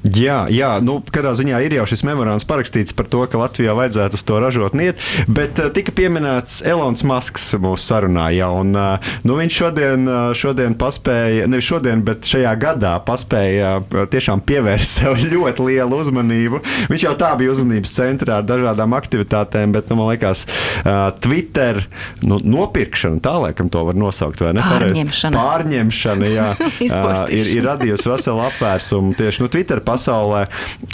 Jā, 0.00 0.46
jā 0.48 0.70
nu, 0.84 0.98
kādā 1.12 1.32
ziņā 1.36 1.58
ir 1.66 1.74
jau 1.76 1.84
šis 1.88 2.02
memorands 2.08 2.46
parakstīts 2.48 2.94
par 2.96 3.08
to, 3.12 3.20
ka 3.28 3.40
Latvijā 3.40 3.74
vajadzētu 3.76 4.16
uz 4.16 4.24
to 4.24 4.38
ražot 4.40 4.76
niet, 4.78 5.00
bet 5.28 5.60
uh, 5.60 5.68
tika 5.74 5.92
pieminēts 5.96 6.62
Elonas 6.64 7.04
Masks 7.04 7.50
mūsu 7.60 7.84
sarunā. 7.84 8.30
Jā, 8.32 8.48
un, 8.56 8.72
uh, 8.72 9.12
nu, 9.28 9.36
viņš 9.36 9.58
šodien, 9.60 10.08
uh, 10.08 10.30
šodien 10.36 10.76
paspēja, 10.80 11.48
nevis 11.50 11.68
šodien, 11.68 12.04
bet 12.06 12.28
šajā 12.28 12.54
gadā 12.60 12.94
paspēja 13.04 13.74
tiešām 14.12 14.44
pievērst 14.48 14.94
sev 15.02 15.20
ļoti 15.20 15.68
lielu 15.68 16.00
uzmanību. 16.00 16.62
Viņš 16.92 17.06
jau 17.08 17.14
tā 17.20 17.34
bija 17.40 17.52
uzmanības 17.52 17.94
centrā 17.98 18.40
ar 18.40 18.48
dažādām 18.48 18.96
aktivitātēm, 18.96 19.76
bet 19.76 19.92
nu, 19.92 20.00
man 20.00 20.14
liekas, 20.14 20.46
Twitter 21.20 21.82
nu, 22.24 22.40
nopirkšana, 22.40 23.20
tā 23.24 23.36
laikam 23.44 23.68
to 23.72 23.84
var 23.90 23.98
nosaukt, 24.00 24.40
vai 24.40 24.54
ne? 24.56 24.64
Pārņemšana. 24.64 25.36
Pārņemšana, 25.36 26.30
jā, 26.32 26.48
ir, 27.36 27.52
ir 27.58 27.68
radījusi 27.68 28.10
veselu 28.10 28.44
apvērsumu 28.48 29.14
tieši 29.18 29.44
nu, 29.44 29.50
Twitter 29.52 29.82
pasaulē. 29.90 30.46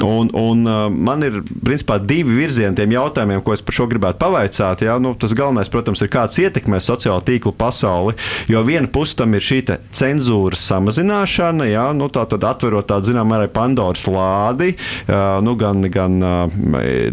Un, 0.05 0.31
un 0.33 0.65
uh, 0.67 0.87
man 0.91 1.25
ir 1.27 1.41
principā 1.45 1.99
divi 2.03 2.41
virzieni 2.41 2.77
tiem 2.79 2.97
jautājumiem, 2.97 3.43
ko 3.45 3.55
es 3.55 3.65
par 3.65 3.77
šo 3.77 3.89
gribētu 3.91 4.21
pavaicāt. 4.25 4.85
Jā, 4.87 4.97
nu, 5.03 5.15
tas 5.19 5.37
galvenais, 5.37 5.71
protams, 5.73 6.03
ir 6.05 6.13
kāds 6.13 6.41
ietekmē 6.43 6.81
sociālo 6.83 7.21
tīklu 7.27 7.55
pasauli. 7.57 8.17
Jo 8.51 8.65
viena 8.67 8.91
puse 8.93 9.17
tam 9.19 9.37
ir 9.37 9.45
šī 9.45 9.63
cenzūras 9.97 10.63
samazināšana, 10.69 11.67
jā, 11.71 11.87
nu, 11.97 12.11
tā 12.13 12.27
tad 12.31 12.45
atverot 12.47 12.87
tādu 12.91 13.11
zināmā 13.11 13.37
mērā 13.37 13.49
Pandoras 13.53 14.05
lādi, 14.11 14.75
uh, 14.77 15.39
nu, 15.45 15.57
gan, 15.59 15.81
gan 15.93 16.19
uh, 16.23 16.59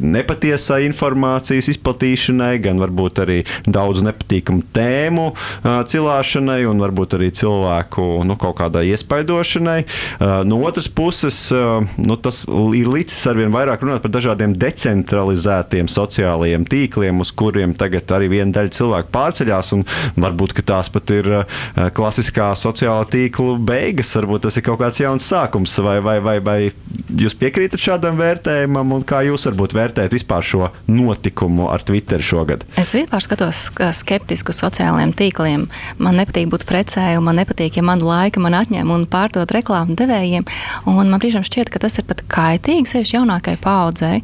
nepatiesai 0.04 0.84
informācijas 0.90 1.70
izplatīšanai, 1.74 2.58
gan 2.64 2.82
varbūt 2.82 3.24
arī 3.24 3.40
daudz 3.66 4.04
nepatīkamu 4.06 4.68
tēmu 4.76 5.30
cilāšanai 5.64 6.64
un 6.70 6.82
varbūt 6.84 7.18
arī 7.18 7.30
cilvēku 7.36 8.06
nu, 8.28 8.38
kaut 8.40 8.58
kādai 8.60 8.86
iespaidošanai. 8.94 9.80
No 10.50 10.60
otras 10.68 10.90
puses, 10.92 11.38
nu, 12.02 12.18
tas 12.18 12.44
ir 12.50 12.90
līdzis 12.90 13.22
ar 13.32 13.40
vien 13.40 13.54
vairāk 13.54 13.84
runāt 13.84 14.04
par 14.04 14.14
dažādiem 14.14 14.56
decentralizētiem 14.60 15.90
sociālajiem 15.92 16.66
tīkliem, 16.70 17.22
uz 17.24 17.34
kuriem 17.36 17.76
tagad 17.78 18.12
arī 18.16 18.30
viena 18.36 18.54
daļa 18.56 18.74
cilvēku 18.78 19.12
pārceļās. 19.14 19.74
Varbūt 20.20 20.56
tās 20.68 20.90
pat 20.94 21.14
ir 21.16 21.30
eh, 21.40 21.58
klasiskā 21.96 22.52
sociālā 22.60 23.06
tīkla 23.10 23.58
beigas, 23.64 24.14
varbūt 24.20 24.48
tas 24.48 24.60
ir 24.60 24.66
kaut 24.68 24.82
kāds 24.84 25.02
jauns 25.02 25.28
sākums. 25.30 25.76
Vai, 25.84 25.98
vai, 26.04 26.18
vai, 26.24 26.38
vai 26.44 26.58
jūs 27.20 27.36
piekrītat 27.40 27.82
šādam 27.82 28.20
vērtējumam, 28.20 28.94
un 28.98 29.06
kā 29.08 29.24
jūs 29.28 29.48
varbūt 29.50 29.76
vērtējat 29.78 30.16
vispār 30.16 30.46
šo 30.48 30.70
notikumu 30.92 31.70
ar 31.74 31.84
Twitter 31.86 32.24
šogad? 32.24 32.66
Es 32.80 32.94
vispār 32.96 33.24
skatos 33.26 33.66
skeptiski 34.00 34.54
uz 34.54 34.62
sociālajiem 34.62 35.14
tīkliem. 35.18 35.68
Man 36.02 36.20
nepatīk 36.20 36.52
būt 36.54 36.68
precēju, 36.70 37.24
man 37.26 37.40
nepatīk, 37.42 37.80
ja 37.80 37.86
man 37.86 38.04
laika 38.04 38.42
man 38.44 38.58
atņem 38.58 38.92
un 38.94 39.06
pārdot 39.10 39.52
reklāmu 39.56 39.98
devējiem. 40.00 40.46
Un 40.90 41.00
man 41.00 41.22
brīžiem 41.22 41.46
šķiet, 41.46 41.63
šķiet, 41.64 41.72
ka 41.72 41.80
tas 41.80 41.98
ir 42.00 42.08
pat 42.08 42.24
kaitīgi 42.28 42.90
sevišķi 42.90 43.18
jaunākajai 43.18 43.60
paudzei. 43.64 44.22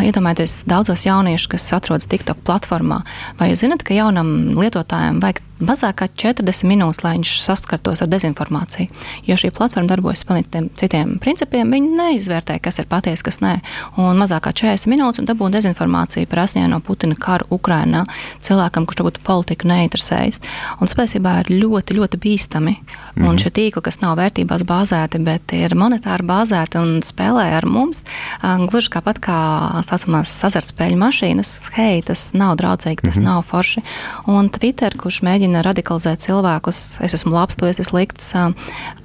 Iedomājieties, 0.00 0.64
daudzos 0.68 1.04
jauniešus, 1.04 1.50
kas 1.52 1.72
atrodas 1.76 2.08
TikTok 2.08 2.40
platformā. 2.46 3.02
Vai 3.38 3.52
jūs 3.52 3.64
zināt, 3.64 3.84
ka 3.84 3.96
jaunam 3.96 4.56
lietotājam 4.56 5.20
vajag 5.20 5.42
mazāk 5.64 5.98
kā 6.00 6.08
40 6.08 6.66
minūtes, 6.70 7.02
lai 7.02 7.14
viņš 7.16 7.32
saskartos 7.42 8.02
ar 8.04 8.10
dezinformāciju. 8.10 8.88
Jo 9.26 9.36
šī 9.38 9.50
platforma 9.54 9.90
darbojas 9.90 10.24
pilnīgi 10.28 10.64
citiem 10.78 11.16
principiem. 11.22 11.70
Viņi 11.74 11.98
neizvērtē, 11.98 12.58
kas 12.62 12.78
ir 12.80 12.88
patiesa, 12.90 13.26
kas 13.26 13.40
nē. 13.42 13.54
Un 14.00 14.18
mazāk 14.20 14.46
kā 14.46 14.54
40 14.62 14.90
minūtes 14.92 15.22
un 15.22 15.28
dabū 15.28 15.50
dezinformāciju 15.54 16.30
par 16.30 16.44
asņēno 16.44 16.80
Putina 16.86 17.18
karu 17.18 17.48
Ukrainā 17.54 18.04
cilvēkam, 18.44 18.86
kurš 18.86 19.02
varbūt 19.02 19.20
politiku 19.26 19.70
neinteresējas. 19.70 20.40
Un 20.78 20.86
tas 20.86 20.96
patiesībā 20.98 21.34
ir 21.42 21.52
ļoti, 21.64 21.98
ļoti 21.98 22.22
bīstami. 22.22 22.76
Mm 22.78 22.84
-hmm. 22.84 23.26
Un 23.26 23.34
mhm. 23.34 23.42
šie 23.42 23.50
tīkli, 23.50 23.82
kas 23.82 24.00
nav 24.00 24.18
vērtībās 24.18 24.62
bāzēti, 24.62 25.18
bet 25.24 25.52
ir 25.52 25.74
monetāri 25.74 26.26
bāzēti 26.26 26.77
un 26.82 26.98
spēlē 27.06 27.48
ar 27.58 27.66
mums, 27.68 28.04
gluži 28.42 28.92
tāpat 28.98 29.20
kā 29.24 29.38
saucamās 29.86 30.32
azartspēļu 30.48 30.98
mašīnas, 31.00 31.52
hei, 31.76 32.02
tas 32.06 32.30
nav 32.38 32.56
draudzīgi, 32.60 33.02
tas 33.02 33.16
mm 33.16 33.22
-hmm. 33.22 33.28
nav 33.28 33.42
forši. 33.48 33.82
Un 34.26 34.48
Twitter, 34.52 34.94
kurš 34.96 35.22
mēģina 35.22 35.62
radikalizēt 35.62 36.20
cilvēkus. 36.24 37.00
Es 37.04 37.14
esmu 37.14 37.32
labs, 37.34 37.56
tu 37.56 37.66
esi 37.66 37.84
slikts. 37.84 38.32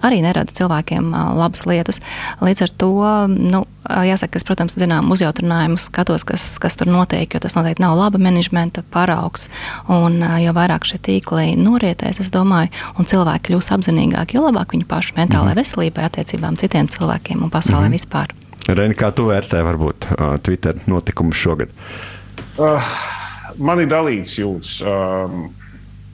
Arī 0.01 0.21
nerada 0.21 0.51
cilvēkiem 0.51 1.11
labas 1.35 1.65
lietas. 1.65 1.99
Līdz 2.41 2.61
ar 2.61 2.69
to, 2.77 2.91
nu, 3.27 3.65
jāsaka, 3.89 4.37
es, 4.39 4.43
protams, 4.43 4.75
zinām 4.79 5.11
uzjautrinājumu 5.11 5.79
skatos, 5.81 6.23
kas, 6.23 6.57
kas 6.59 6.75
tur 6.75 6.87
notiek, 6.87 7.33
jo 7.33 7.39
tas 7.39 7.55
noteikti 7.55 7.83
nav 7.83 7.97
laba 7.97 8.17
menedžmenta 8.17 8.83
paraugs. 8.93 9.49
Un 9.87 10.21
jo 10.43 10.53
vairāk 10.55 10.87
šie 10.87 10.99
tīkli 11.03 11.55
norietēs, 11.59 12.19
es 12.19 12.31
domāju, 12.31 12.71
un 12.97 13.05
cilvēki 13.05 13.49
kļūs 13.49 13.71
apzinīgāki, 13.75 14.37
jo 14.37 14.45
labāk 14.47 14.75
viņu 14.75 14.87
pašu 14.87 15.17
mentālajai 15.17 15.55
mhm. 15.55 15.61
veselībai, 15.61 16.03
attiecībām 16.09 16.57
citiem 16.57 16.87
cilvēkiem 16.87 17.43
un 17.43 17.49
pasaulē 17.49 17.62
mm 17.71 17.85
-hmm. 17.85 17.91
vispār. 17.91 18.27
Reni, 18.67 18.93
kā 18.93 19.11
tu 19.11 19.25
vērtē 19.27 19.63
varbūt 19.63 20.07
uh, 20.11 20.37
Twitter 20.39 20.75
notikumus 20.87 21.35
šogad? 21.37 21.69
Uh, 22.57 22.83
man 23.57 23.79
ir 23.79 23.87
dalīts 23.87 24.39
jūtas. 24.39 24.81
Um, 24.81 25.51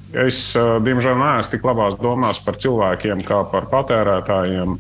Es, 0.09 0.55
diemžēl, 0.57 1.19
neesmu 1.19 1.53
tik 1.53 1.65
labās 1.67 1.97
domās 2.01 2.39
par 2.41 2.57
cilvēkiem 2.57 3.21
kā 3.25 3.43
par 3.51 3.67
patērētājiem. 3.69 4.79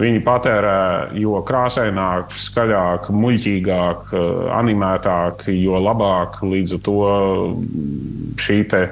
Viņi 0.00 0.22
patērē 0.26 0.80
jo 1.18 1.38
krāsaināk, 1.46 2.34
skaļāk, 2.34 3.08
muļķīgāk, 3.14 4.10
animētāk, 4.54 5.46
jo 5.54 5.78
labāk. 5.82 6.40
Līdz 6.46 6.76
ar 6.76 6.82
to 6.86 6.98
šī 8.42 8.58
te, 8.70 8.82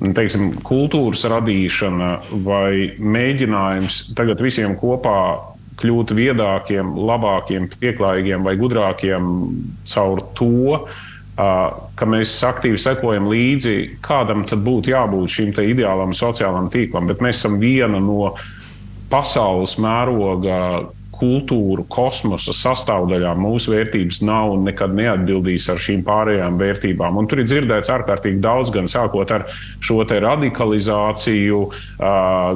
teiksim, 0.00 0.54
kultūras 0.64 1.24
radīšana 1.32 2.10
vai 2.44 2.92
mēģinājums 2.96 4.02
tagad 4.16 4.40
visiem 4.44 4.76
kopā 4.80 5.18
kļūt 5.82 6.14
viedākiem, 6.16 6.94
labākiem, 7.10 7.68
pieklājīgiem 7.80 8.46
vai 8.46 8.54
gudrākiem 8.60 9.32
caur 9.92 10.22
to, 10.38 10.86
ka 11.36 12.08
mēs 12.08 12.34
aktīvi 12.44 12.80
sekojam 12.80 13.28
līdzi, 13.30 13.76
kādam 14.04 14.44
tad 14.48 14.62
būtu 14.64 14.92
jābūt 14.92 15.32
šim 15.32 15.54
ideālam 15.64 16.12
sociālam 16.16 16.68
tīklam, 16.72 17.08
bet 17.10 17.22
mēs 17.24 17.40
esam 17.40 17.58
viena 17.62 18.00
no 18.00 18.34
pasaules 19.12 19.78
mēroga 19.82 20.58
kultūru, 21.12 21.84
kosmosa 21.92 22.54
sastāvdaļā 22.56 23.34
mūsu 23.38 23.74
vērtības 23.74 24.22
nav 24.26 24.54
un 24.56 24.66
nekad 24.66 24.94
neatbildīs 24.96 25.68
ar 25.72 25.80
šīm 25.82 26.02
pārējām 26.06 26.58
vērtībām. 26.60 27.18
Un 27.20 27.28
tur 27.30 27.42
ir 27.42 27.48
dzirdēts 27.48 27.92
ārkārtīgi 27.92 28.40
daudz, 28.42 28.72
gan 28.74 28.88
sākot 28.90 29.30
ar 29.36 29.46
šo 29.82 30.02
radikalizāciju, 30.02 31.60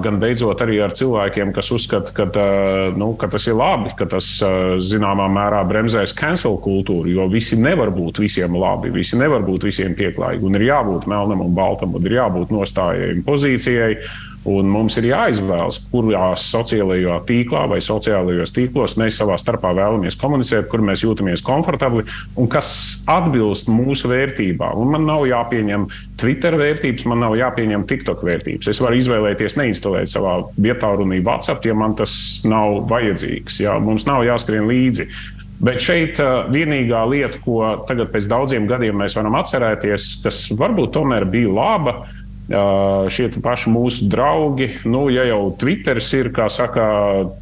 gan 0.03 0.21
beidzot 0.23 0.63
arī 0.65 0.81
ar 0.85 0.95
cilvēkiem, 0.97 1.53
kas 1.57 1.71
uzskata, 1.75 2.15
ka, 2.17 2.27
nu, 2.99 3.13
ka 3.21 3.31
tas 3.33 3.47
ir 3.51 3.59
labi, 3.59 3.93
ka 3.99 4.09
tas 4.17 4.29
zināmā 4.83 5.29
mērā 5.33 5.63
bremzēs 5.69 6.15
cancel 6.17 6.59
kultūru, 6.63 7.11
jo 7.13 7.29
visi 7.33 7.59
nevar 7.61 7.93
būt 7.95 8.23
visiem 8.25 8.57
labi, 8.59 8.93
visi 8.95 9.19
nevar 9.21 9.45
būt 9.47 9.69
visiem 9.69 9.97
pieklājīgi, 9.99 10.47
un 10.47 10.59
ir 10.59 10.69
jābūt 10.71 11.11
melnam 11.11 11.45
un 11.47 11.55
baltam, 11.57 11.95
un 11.97 12.09
ir 12.09 12.19
jābūt 12.19 12.55
nostājai 12.55 13.13
un 13.17 13.27
pozīcijai. 13.27 13.93
Un 14.47 14.69
mums 14.71 14.95
ir 15.01 15.09
jāizvēlas, 15.09 15.81
kurā 15.91 16.29
sociālajā 16.39 17.17
tīklā 17.27 17.65
vai 17.71 17.81
sociālajos 17.83 18.53
tīklos 18.55 18.95
mēs 19.01 19.19
savā 19.19 19.35
starpā 19.43 19.73
vēlamies 19.75 20.19
komunicēt, 20.21 20.69
kur 20.71 20.85
mēs 20.87 21.03
jūtamies 21.03 21.43
komfortabli 21.47 22.05
un 22.39 22.47
kas 22.51 22.69
atbilst 23.11 23.71
mūsu 23.73 24.11
vērtībām. 24.13 24.79
Un 24.79 24.93
man 24.95 25.07
nav 25.09 25.25
jāpieņem 25.27 25.89
Twitter 26.21 26.55
vērtības, 26.61 27.09
man 27.11 27.25
nav 27.25 27.35
jāpieņem 27.41 27.87
TikTok 27.91 28.23
vērtības. 28.29 28.71
Es 28.71 28.83
varu 28.85 29.01
izvēlēties 29.01 29.59
neinstalēt 29.59 30.13
savā 30.13 30.39
vietā 30.55 30.93
runī 30.95 31.19
WhatsApp, 31.27 31.67
ja 31.67 31.75
man 31.75 31.97
tas 31.99 32.15
nav 32.47 32.85
vajadzīgs. 32.93 33.59
Jā, 33.65 33.81
mums 33.83 34.07
nav 34.07 34.23
jāskrien 34.29 34.69
līdzi. 34.71 35.09
Bet 35.57 35.81
šeit 35.81 36.19
uh, 36.21 36.45
vienīgā 36.53 37.01
lieta, 37.09 37.41
ko 37.41 37.63
tagad 37.89 38.11
pēc 38.13 38.29
daudziem 38.29 38.67
gadiem 38.69 38.99
mēs 39.01 39.17
varam 39.17 39.39
atcerēties, 39.41 40.09
kas 40.23 40.43
varbūt 40.53 40.93
tomēr 40.95 41.25
bija 41.33 41.53
laba, 41.57 41.95
šie 42.47 43.27
paši 43.43 43.73
mūsu 43.75 44.07
draugi, 44.11 44.69
nu, 44.87 45.07
ja 45.11 45.25
jau 45.27 45.51
Twitteris 45.59 46.13
ir, 46.15 46.31
kā 46.35 46.47
saka, 46.53 46.85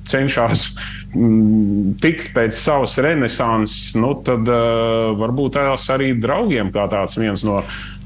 cenšas 0.08 0.70
mm, 1.12 1.96
tikt 2.00 2.30
pēc 2.36 2.56
savas 2.56 2.96
renesanses, 3.04 3.92
nu, 4.00 4.14
tad 4.24 4.48
uh, 4.48 5.12
varbūt 5.20 5.58
tās 5.58 5.90
arī 5.92 6.14
draugiem 6.16 6.72
kā 6.72 6.88
tāds 6.92 7.20
viens 7.20 7.44
no 7.44 7.60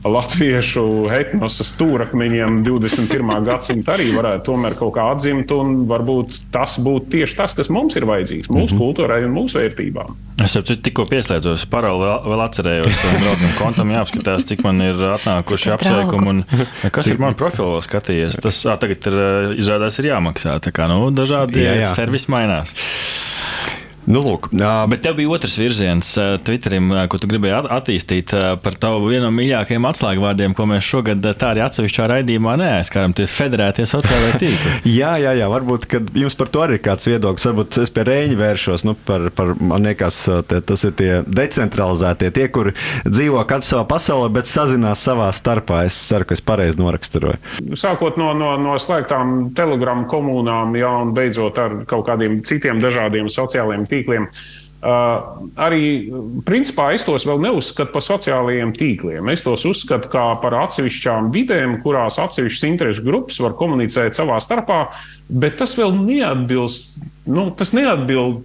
latviešu 0.06 0.84
etnosa 1.14 1.64
stūrakmeņiem 1.66 2.62
21. 2.66 3.32
gadsimta 3.46 3.96
arī 3.96 4.12
varētu 4.14 4.46
tomēr 4.52 4.76
kaut 4.78 4.94
kā 4.94 5.08
atzimt, 5.12 5.50
un 5.54 5.82
varbūt 5.90 6.38
tas 6.54 6.78
būtu 6.84 7.10
tieši 7.16 7.38
tas, 7.40 7.54
kas 7.58 7.70
mums 7.74 7.98
ir 7.98 8.06
vajadzīgs, 8.08 8.50
mūsu 8.50 8.60
mm 8.60 8.78
-hmm. 8.78 8.82
kultūrai 8.82 9.24
un 9.26 9.34
mūsu 9.34 9.58
vērtībām. 9.58 10.14
Es 10.44 10.54
jau 10.54 10.62
tikko 10.62 11.02
pieslēdzos, 11.10 11.66
paralēli 11.66 12.04
vēl, 12.06 12.28
vēl 12.30 12.42
atcerējos, 12.44 13.00
un 13.08 13.22
draugam 13.24 13.54
kontam 13.58 13.90
jāapskatās, 13.90 14.46
cik 14.46 14.62
man 14.62 14.82
ir 14.86 14.94
atnākuši 14.94 15.72
apsveikumi, 15.74 16.28
un 16.28 16.44
kas 16.94 17.04
cik... 17.04 17.16
ir 17.16 17.24
man 17.24 17.34
profilā 17.34 17.82
skatījies. 17.82 18.38
Tas 18.42 18.60
ā, 18.70 18.78
tagad 18.78 19.10
ir, 19.10 19.18
izrādās 19.58 19.98
ir 19.98 20.12
jāmaksā, 20.12 20.60
tā 20.62 20.70
kā, 20.74 20.86
nu, 20.86 21.10
dažādi 21.10 21.64
jā, 21.64 21.74
jā. 21.82 21.90
servisi 21.96 22.30
mainās. 22.30 22.74
Nu, 24.08 24.22
lūk, 24.24 24.48
Bet 24.88 25.02
tev 25.04 25.18
bija 25.18 25.28
otrs 25.36 25.58
virziens 25.60 26.14
Twitterim, 26.44 26.88
ko 27.12 27.18
tu 27.20 27.28
gribēji 27.28 27.58
attīstīt 27.76 28.32
par 28.62 28.76
tavu 28.80 29.10
vienu 29.10 29.26
no 29.26 29.32
mīļākajiem 29.36 29.84
atslēgvārdiem, 29.84 30.54
ko 30.56 30.64
mēs 30.70 30.86
šogad 30.86 31.26
tā 31.36 31.50
arī 31.52 31.60
atsevišķā 31.66 32.06
raidījumā 32.14 32.54
neaizskaram. 32.56 33.12
Tie 33.12 33.26
ir 33.26 33.32
federētie 33.32 33.84
sociālai 33.90 34.38
tīkli. 34.40 34.72
jā, 34.98 35.10
jā, 35.20 35.34
jā, 35.36 35.48
varbūt 35.52 35.84
jums 36.16 36.38
par 36.40 36.52
to 36.54 36.62
arī 36.64 36.78
ir 36.78 36.84
kāds 36.86 37.08
viedoklis. 37.10 37.48
Varbūt 37.50 37.80
es 37.84 37.92
pie 37.92 38.06
Rēņa 38.08 38.38
vēršos. 38.40 38.86
Nu, 38.88 38.94
par, 39.08 39.28
par, 39.36 39.52
man 39.60 39.84
liekas, 39.84 40.22
te, 40.48 40.62
tas 40.64 40.86
ir 40.88 40.96
tie 40.96 41.10
decentralizētie, 41.28 42.32
tie, 42.32 42.48
kuri 42.54 42.72
dzīvo 43.04 43.44
katrs 43.50 43.74
savā 43.74 43.84
pasaulē, 43.92 44.32
bet 44.38 44.48
sazinās 44.48 45.04
savā 45.04 45.28
starpā. 45.36 45.82
Es 45.90 46.00
ceru, 46.08 46.30
ka 46.30 46.38
es 46.38 46.44
pareizi 46.44 46.80
noraksturoju. 46.80 47.76
Sākot 47.76 48.16
no, 48.20 48.32
no, 48.38 48.54
no 48.62 48.80
slēgtām 48.80 49.52
telegramu 49.58 50.08
komunām, 50.08 50.72
jā, 50.80 50.96
un 51.04 51.12
beidzot 51.16 51.60
ar 51.60 51.78
kaut 51.90 52.08
kādiem 52.08 52.40
citiem 52.40 52.80
dažādiem 52.80 53.28
sociālajiem 53.32 53.84
tīkliem 53.84 53.97
tīkliem. 53.98 54.30
Uh, 54.78 55.48
arī 55.58 56.06
principā 56.46 56.92
es 56.94 57.02
tos 57.02 57.24
vēl 57.26 57.40
neuzskatu 57.42 57.90
par 57.90 58.04
sociālajiem 58.06 58.70
tīkliem. 58.78 59.26
Es 59.32 59.42
tos 59.42 59.64
uzskatu 59.66 60.06
par 60.12 60.54
atsevišķām 60.60 61.32
vidēm, 61.34 61.80
kurās 61.82 62.20
atsevišķas 62.22 62.68
interešu 62.70 63.02
grupas 63.08 63.40
var 63.42 63.56
komunicēt 63.58 64.14
savā 64.14 64.38
starpā, 64.38 64.84
bet 65.26 65.58
tas 65.58 65.74
vēl 65.80 65.96
neatbilst 65.98 67.00
nu, 67.28 67.50
tas 67.56 67.72
neatbild, 67.72 68.40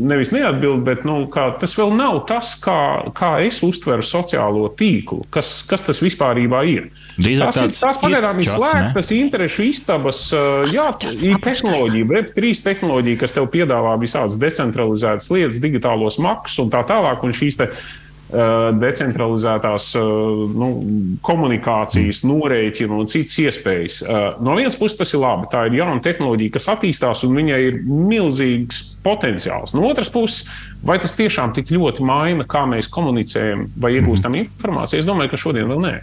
nevis 0.00 0.30
neatbild, 0.32 0.80
bet 0.86 1.04
nu, 1.04 1.18
tas 1.60 1.74
vēl 1.76 1.92
nav 1.96 2.22
tas, 2.28 2.54
kā, 2.62 2.78
kā 3.16 3.34
es 3.44 3.60
uztveru 3.66 4.04
sociālo 4.04 4.70
tīklu, 4.78 5.26
kas, 5.32 5.60
kas 5.68 5.84
tas 5.84 6.00
vispār 6.00 6.40
ir. 6.40 6.88
Drīzāk 7.20 7.52
tas 7.52 7.60
ir 7.60 7.74
tas 7.76 8.00
pagaidām 8.00 8.40
ir 8.40 8.48
slēgtas 8.48 9.12
interešu 9.16 9.66
istabas, 9.68 10.22
jā, 10.72 10.88
tehnoloģija, 11.44 12.08
web 12.08 12.32
trīs 12.36 12.64
tehnoloģija, 12.64 13.20
kas 13.20 13.32
tev 13.36 13.48
piedāvā 13.52 13.96
visādas 14.00 14.38
decentralizētas 14.40 15.15
lietas, 15.32 15.62
digitālos 15.62 16.20
maksas 16.22 16.64
un 16.64 16.72
tā 16.74 16.82
tālāk. 16.88 17.24
Un 17.26 17.36
šīs 17.36 17.60
te, 17.60 17.70
Uh, 18.26 18.72
decentralizētās 18.74 19.84
uh, 20.00 20.40
nu, 20.50 20.68
komunikācijas, 21.22 22.24
norēķinu 22.26 22.96
un 22.98 23.06
citas 23.06 23.36
iespējas. 23.38 24.00
Uh, 24.02 24.24
no 24.42 24.56
vienas 24.58 24.74
puses 24.74 24.98
tas 24.98 25.14
ir 25.14 25.22
labi, 25.22 25.46
tā 25.52 25.60
ir 25.68 25.76
jauna 25.78 26.02
tehnoloģija, 26.02 26.56
kas 26.56 26.66
attīstās 26.72 27.22
un 27.22 27.38
viņai 27.38 27.60
ir 27.68 27.78
milzīgs 27.86 28.80
potenciāls. 29.04 29.76
No 29.78 29.86
otras 29.86 30.10
puses, 30.10 30.50
vai 30.82 30.98
tas 30.98 31.14
tiešām 31.14 31.54
tik 31.54 31.70
ļoti 31.70 32.02
maina, 32.02 32.48
kā 32.50 32.64
mēs 32.66 32.90
komunicējam 32.90 33.68
vai 33.78 33.94
iegūstam 34.00 34.34
mhm. 34.34 34.48
informāciju? 34.48 35.04
Es 35.04 35.06
domāju, 35.06 35.30
ka 35.30 35.42
šodien 35.46 35.70
vēl 35.70 35.86
nē. 35.86 35.94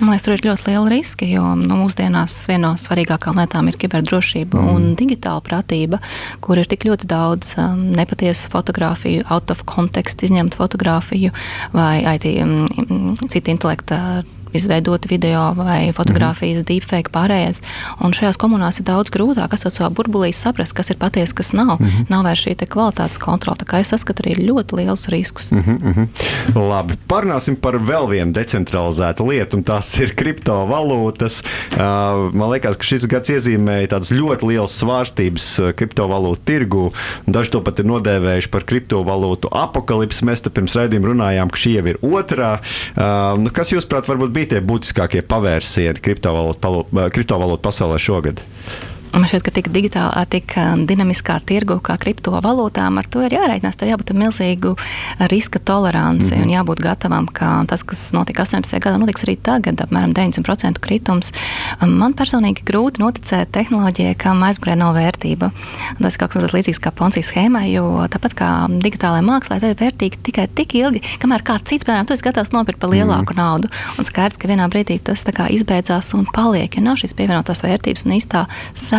Man 0.00 0.14
liekas, 0.14 0.24
tur 0.24 0.34
ir 0.36 0.44
ļoti 0.46 0.70
liela 0.70 0.88
riska, 0.88 1.26
jo 1.28 1.42
nu, 1.60 1.76
mūsdienās 1.82 2.34
viena 2.48 2.70
no 2.70 2.80
svarīgākajām 2.80 3.40
lietām 3.42 3.68
ir 3.68 3.76
kiberdrošība 3.82 4.56
mm. 4.56 4.70
un 4.72 4.86
digitāla 4.96 5.42
pratība, 5.44 6.00
kur 6.40 6.60
ir 6.60 6.68
tik 6.70 6.86
ļoti 6.88 7.08
daudz 7.10 7.52
um, 7.60 7.82
nepatiesu 7.98 8.48
fotografiju, 8.52 9.26
out 9.28 9.52
of 9.52 9.66
context 9.68 10.24
izņemtu 10.24 10.56
fotografiju 10.56 11.34
vai 11.76 12.00
IT, 12.14 12.28
um, 12.40 13.16
citu 13.28 13.52
intelektu 13.52 14.00
izveidoti 14.52 15.08
video 15.10 15.52
vai 15.56 15.92
fotografijas, 15.92 16.58
mm 16.58 16.62
-hmm. 16.62 16.68
deepfake 16.68 17.10
pārējais. 17.10 17.62
Un 18.00 18.12
šajās 18.12 18.36
komunās 18.36 18.80
ir 18.80 18.84
daudz 18.84 19.10
grūtāk 19.10 19.56
savā 19.56 19.90
burbulī 19.90 20.32
saprast, 20.32 20.72
kas 20.72 20.90
ir 20.90 20.96
patiesi, 20.96 21.34
kas 21.34 21.52
nav. 21.52 21.76
Mm 21.80 21.86
-hmm. 21.86 22.06
Nav 22.08 22.24
vairs 22.24 22.46
šī 22.46 22.56
kvalitātes 22.66 23.18
kontrole. 23.18 23.56
Tā 23.56 23.66
kā 23.66 23.80
es 23.80 23.88
saskatu 23.88 24.22
arī 24.22 24.34
ļoti 24.48 24.76
lielus 24.76 25.08
riskus. 25.08 25.50
Mm 25.50 25.60
-hmm. 25.60 26.06
Labi, 26.68 26.94
parunāsim 27.08 27.56
par 27.56 27.74
vēl 27.74 28.08
vienu 28.08 28.32
decentralizētu 28.32 29.26
lietu, 29.30 29.56
un 29.56 29.64
tās 29.64 30.00
ir 30.00 30.14
kriptovalūtas. 30.14 31.42
Uh, 31.72 32.34
man 32.34 32.50
liekas, 32.50 32.76
ka 32.76 32.84
šis 32.84 33.06
gads 33.06 33.30
iezīmēja 33.30 33.88
tādas 33.88 34.10
ļoti 34.10 34.46
lielas 34.46 34.82
svārstības 34.82 35.74
kriptovalūtu 35.76 36.40
tirgu. 36.44 36.92
Daži 37.26 37.50
to 37.50 37.60
pat 37.60 37.78
ir 37.78 37.84
nodēvējuši 37.84 38.48
par 38.48 38.64
kriptovalūtu 38.64 39.48
apakalipsi. 39.52 40.24
Mēs 40.24 40.42
te 40.42 40.50
pirms 40.50 40.76
raidījuma 40.76 41.12
runājām, 41.12 41.50
ka 41.50 41.56
šī 41.56 41.74
jau 41.76 41.86
ir 41.86 41.98
otrā. 42.02 42.60
Uh, 42.96 43.38
nu, 43.40 43.50
kas, 43.50 43.72
jūsuprāt, 43.72 44.08
varbūt 44.08 44.30
bija 44.30 44.39
tie 44.48 44.60
būtiskākie 44.64 45.22
pavērsieni 45.26 46.00
kriptovalūtu 46.04 47.62
pasaulē 47.64 47.98
šogad? 48.00 48.42
Man 49.10 49.26
šķiet, 49.26 49.42
ka 49.42 49.52
tik 49.54 49.68
digitālā, 49.74 50.22
tik 50.30 50.52
dinamiskā 50.86 51.40
tirgu 51.42 51.80
kā 51.82 51.96
kriptovalūtām, 51.98 52.98
ar 53.00 53.06
to 53.10 53.24
ir 53.26 53.34
jārēķinās. 53.34 53.78
Tev 53.80 53.90
jābūt 53.90 54.12
milzīgu 54.14 54.76
riska 55.32 55.58
toleranci 55.58 56.34
mm 56.34 56.38
-hmm. 56.38 56.44
un 56.46 56.52
jābūt 56.54 56.82
gatavam, 56.84 57.26
ka 57.26 57.64
tas, 57.66 57.82
kas 57.82 58.12
notika 58.14 58.42
18. 58.42 58.78
gadā, 58.78 58.98
notiks 59.02 59.24
arī 59.26 59.36
tagad, 59.42 59.82
apmēram 59.82 60.14
90% 60.14 60.78
kritums. 60.80 61.32
Man 61.80 62.14
personīgi 62.14 62.62
grūti 62.64 63.02
noticēt 63.02 63.50
tehnoloģijai, 63.52 64.14
kam 64.14 64.42
aizmugurē 64.42 64.76
nav 64.76 64.94
vērtība. 64.94 65.50
Tas 66.02 66.16
kaut 66.16 66.30
kas 66.32 66.52
līdzīgs 66.52 66.80
kā 66.80 66.90
Poncijas 66.90 67.32
schēmai, 67.32 67.72
jo 67.72 68.06
tāpat 68.08 68.34
kā 68.34 68.50
digitālajā 68.70 69.26
mākslā, 69.26 69.60
tev 69.60 69.70
ir 69.70 69.82
vērtīgi 69.82 70.22
tikai 70.22 70.46
tik 70.54 70.74
ilgi, 70.74 71.02
kamēr 71.18 71.42
kāds 71.42 71.66
cits, 71.66 71.84
piemēram, 71.84 72.06
tu 72.06 72.12
esi 72.12 72.22
gatavs 72.22 72.52
nopirkt 72.52 72.80
par 72.80 72.90
lielāku 72.90 73.34
mm 73.34 73.38
-hmm. 73.38 73.42
naudu. 73.42 73.68
Un 73.98 74.04
skaidrs, 74.04 74.38
ka 74.38 74.48
vienā 74.48 74.68
brīdī 74.68 75.00
tas 75.02 75.24
izbeidzās 75.50 76.14
un 76.14 76.26
paliek, 76.34 76.76
ja 76.76 76.82
nav 76.82 76.96
šīs 76.96 77.14
pievienotās 77.14 77.62
vērtības 77.62 78.06
un 78.06 78.12
īstā 78.12 78.46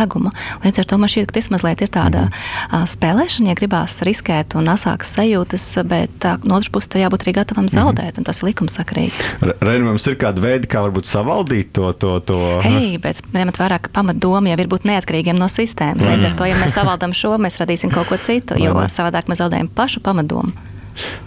seguma. 0.02 0.32
Līdz 0.64 0.82
ar 0.82 0.88
to 0.90 0.98
man 1.00 1.10
šķiet, 1.12 1.28
ka 1.30 1.38
tas 1.38 1.50
mazliet 1.52 1.82
ir 1.84 1.90
tāda 1.92 2.26
mm. 2.28 2.86
spēlēšana, 2.92 3.52
ja 3.52 3.58
gribās 3.58 3.98
riskēt 4.06 4.56
un 4.58 4.70
asākas 4.72 5.14
sajūtas, 5.16 5.66
bet 5.88 6.26
no 6.46 6.58
otras 6.58 6.72
puses 6.72 6.90
tam 6.92 7.04
jābūt 7.04 7.26
arī 7.26 7.36
gatavam 7.40 7.68
mhm. 7.68 7.74
zaudēt, 7.76 8.16
mm. 8.16 8.22
un 8.22 8.28
tas 8.28 8.42
ir 8.42 8.50
likumsakrīgi. 8.50 9.28
Reini, 9.62 9.86
mums 9.86 10.08
ir 10.10 10.18
kāda 10.20 10.42
veida, 10.44 10.70
kā 10.70 10.84
varbūt 10.86 11.08
savaldīt 11.08 11.72
to. 11.76 11.92
to, 11.94 12.16
to... 12.26 12.40
Hei, 12.64 12.96
bet 13.02 13.22
ņemat 13.34 13.62
vērā, 13.62 13.80
ka 13.82 13.92
pamatdoma 13.94 14.52
jau 14.52 14.58
ir 14.62 14.72
būt 14.72 14.88
neatkarīgiem 14.88 15.38
no 15.38 15.48
sistēmas. 15.52 16.06
Līdz 16.08 16.30
ar 16.30 16.36
to, 16.38 16.50
ja 16.50 16.58
mēs 16.60 16.76
savaldam 16.78 17.16
šo, 17.16 17.36
mēs 17.42 17.60
radīsim 17.62 17.92
kaut 17.94 18.10
ko 18.10 18.20
citu, 18.22 18.58
jo 18.60 18.74
savādāk 18.92 19.30
mēs 19.30 19.44
zaudējam 19.44 19.70
pašu 19.72 20.04
pamatdomu. 20.04 20.71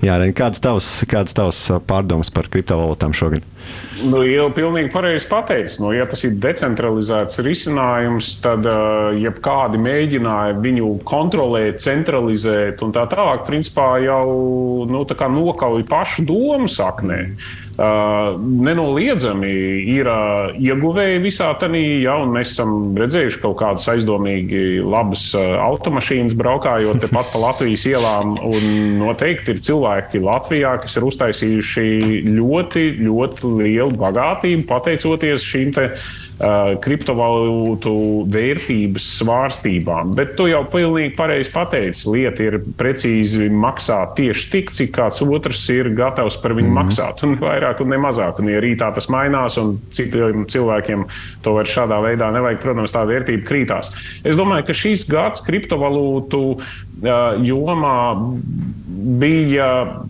Jā, 0.03 0.19
Reini, 0.19 0.35
kādas 0.37 0.61
tavas, 0.61 0.87
kādas 1.09 1.35
tavas 1.35 1.59
pārdomas 1.89 2.31
par 2.33 2.49
kriptovalūtām 2.53 3.15
šogad? 3.17 3.45
Nu, 4.05 4.21
jau 4.27 4.45
pilnīgi 4.53 4.91
pareizi 4.93 5.25
pateicis. 5.31 5.79
Nu, 5.81 5.89
ja 5.95 6.05
tas 6.09 6.21
ir 6.27 6.35
decentralizēts 6.41 7.41
risinājums, 7.45 8.35
tad 8.43 8.67
uh, 8.69 9.15
jebkādi 9.17 9.81
mēģinājumi 9.81 10.65
viņu 10.67 10.91
kontrolēt, 11.07 11.81
centralizēt 11.83 12.83
un 12.85 12.93
tā 12.95 13.07
tālāk, 13.09 13.45
principā 13.49 13.95
jau 14.05 14.25
nu, 14.89 15.05
nokauj 15.39 15.85
pašu 15.89 16.27
domu 16.29 16.69
saknē. 16.71 17.21
Uh, 17.25 17.64
nenoliedzami 17.75 19.51
ir 19.95 20.07
ieguvēji 20.55 21.21
visā 21.23 21.49
tajā, 21.59 21.81
ja 22.05 22.15
mēs 22.29 22.53
esam 22.53 22.95
redzējuši 22.99 23.41
kaut 23.43 23.57
kādas 23.59 23.87
aizdomīgi 23.91 24.79
labas 24.85 25.27
automašīnas 25.35 26.37
braukājot 26.39 27.03
tepat 27.03 27.33
pa 27.33 27.41
Latvijas 27.47 27.83
ielām. 27.89 28.37
Noteikti 29.01 29.55
ir 29.55 29.63
cilvēki 29.65 30.23
Latvijā, 30.23 30.77
kas 30.83 30.95
ir 30.95 31.07
uztaisījuši 31.09 31.87
ļoti, 32.37 32.85
ļoti 33.03 33.55
lielu 33.59 33.91
bagātību 33.99 34.67
pateicoties 34.69 35.43
šīm 35.43 35.75
kriptovalūtu 36.35 37.93
vērtības 38.31 39.05
svārstībām. 39.21 40.11
Bet 40.17 40.33
tu 40.39 40.49
jau 40.49 40.63
pilnīgi 40.71 41.13
pareizi 41.15 41.53
pateici, 41.53 42.09
lieta 42.11 42.43
ir 42.43 42.57
precīzi 42.77 43.47
maksāt 43.53 44.17
tieši 44.19 44.49
tik, 44.51 44.73
cik 44.75 44.91
kāds 44.97 45.21
otrs 45.23 45.63
ir 45.73 45.91
gatavs 45.95 46.39
par 46.43 46.55
viņu 46.57 46.71
mm. 46.71 46.79
maksāt. 46.81 47.23
Un 47.27 47.37
vairāk 47.39 47.83
un 47.85 47.93
ne 47.93 48.01
mazāk. 48.03 48.41
Un 48.43 48.51
ja 48.51 48.63
rītā 48.63 48.91
tas 48.95 49.07
mainās 49.13 49.59
un 49.61 49.77
citiem 49.95 50.43
cilvēkiem 50.51 51.05
to 51.45 51.55
vairs 51.55 51.75
šādā 51.75 52.01
veidā 52.03 52.31
nevajag, 52.35 52.61
protams, 52.63 52.95
tā 52.95 53.05
vērtība 53.07 53.47
krītās. 53.47 53.93
Es 54.27 54.39
domāju, 54.39 54.67
ka 54.67 54.75
šīs 54.75 55.07
gads 55.11 55.45
kriptovalūtu 55.47 56.43
uh, 56.55 56.73
jomā 57.45 57.97
bija 59.05 59.69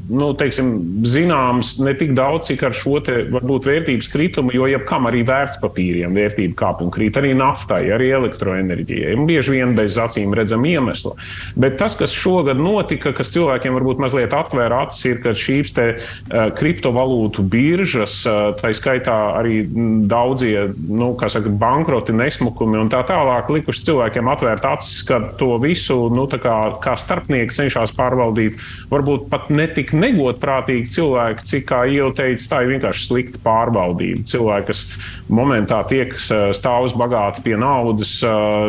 nu, 0.09 0.29
teiksim, 0.37 0.71
zināms 1.07 1.75
ne 1.83 1.93
tik 1.97 2.13
daudz, 2.17 2.49
cik 2.49 2.63
ar 2.67 2.75
šo 2.77 2.99
te, 3.03 3.17
varbūt 3.33 3.67
vērtības 3.69 4.09
kritumu, 4.13 4.53
jo 4.55 4.67
jebkam 4.69 5.07
arī 5.09 5.23
vērtspapīriem 5.25 6.15
vērtība 6.15 6.57
kāp 6.59 6.83
un 6.85 6.91
krīt, 6.93 7.17
arī 7.19 7.33
naftai, 7.37 7.81
arī 7.95 8.11
elektroenerģijai. 8.19 9.15
Bieži 9.25 9.55
vien 9.57 9.73
bez 9.77 9.97
acīm 10.01 10.35
redzama 10.37 10.69
iemesla. 10.75 11.15
Bet 11.57 11.79
tas, 11.81 11.97
kas 11.99 12.13
šogad 12.15 12.61
notika, 12.61 13.15
kas 13.15 13.33
cilvēkiem 13.33 13.75
varbūt 13.79 14.03
mazliet 14.03 14.35
atvēra 14.37 14.83
acis, 14.85 15.01
ir, 15.09 15.21
ka 15.23 15.33
šīs 15.35 15.73
te, 15.75 15.87
uh, 15.97 16.47
kriptovalūtu 16.55 17.45
biržas, 17.49 18.19
uh, 18.29 18.51
tā 18.59 18.73
skaitā 18.77 19.17
arī 19.39 19.63
daudzie 20.09 20.67
nu, 20.75 21.13
saka, 21.25 21.49
bankroti, 21.49 22.13
nesmukumi 22.15 22.79
un 22.83 22.93
tā 22.93 23.01
tālāk, 23.07 23.49
likuši 23.57 23.89
cilvēkiem 23.89 24.29
atvērt 24.35 24.69
acis, 24.75 25.01
ka 25.09 25.21
to 25.39 25.55
visu 25.63 25.97
nu, 26.13 26.27
kā, 26.29 26.59
kā 26.85 26.95
starpnieki 26.99 27.55
cenšas 27.55 27.95
pārvaldīt 27.97 28.61
varbūt 28.91 29.27
pat 29.31 29.49
netik 29.53 29.93
negodprātīgi 29.97 30.91
cilvēki, 30.95 31.45
cik, 31.49 31.67
kā 31.69 31.83
jau 31.89 32.11
teicu, 32.15 32.45
tā 32.51 32.61
ir 32.63 32.75
vienkārši 32.75 33.07
slikta 33.09 33.41
pārvaldība. 33.43 34.25
Cilvēki, 34.29 34.67
kas 34.69 34.83
momentā 35.31 35.81
tiek 35.89 36.13
stāvus 36.55 36.95
bagāti 36.97 37.43
pie 37.45 37.55
naudas, 37.59 38.17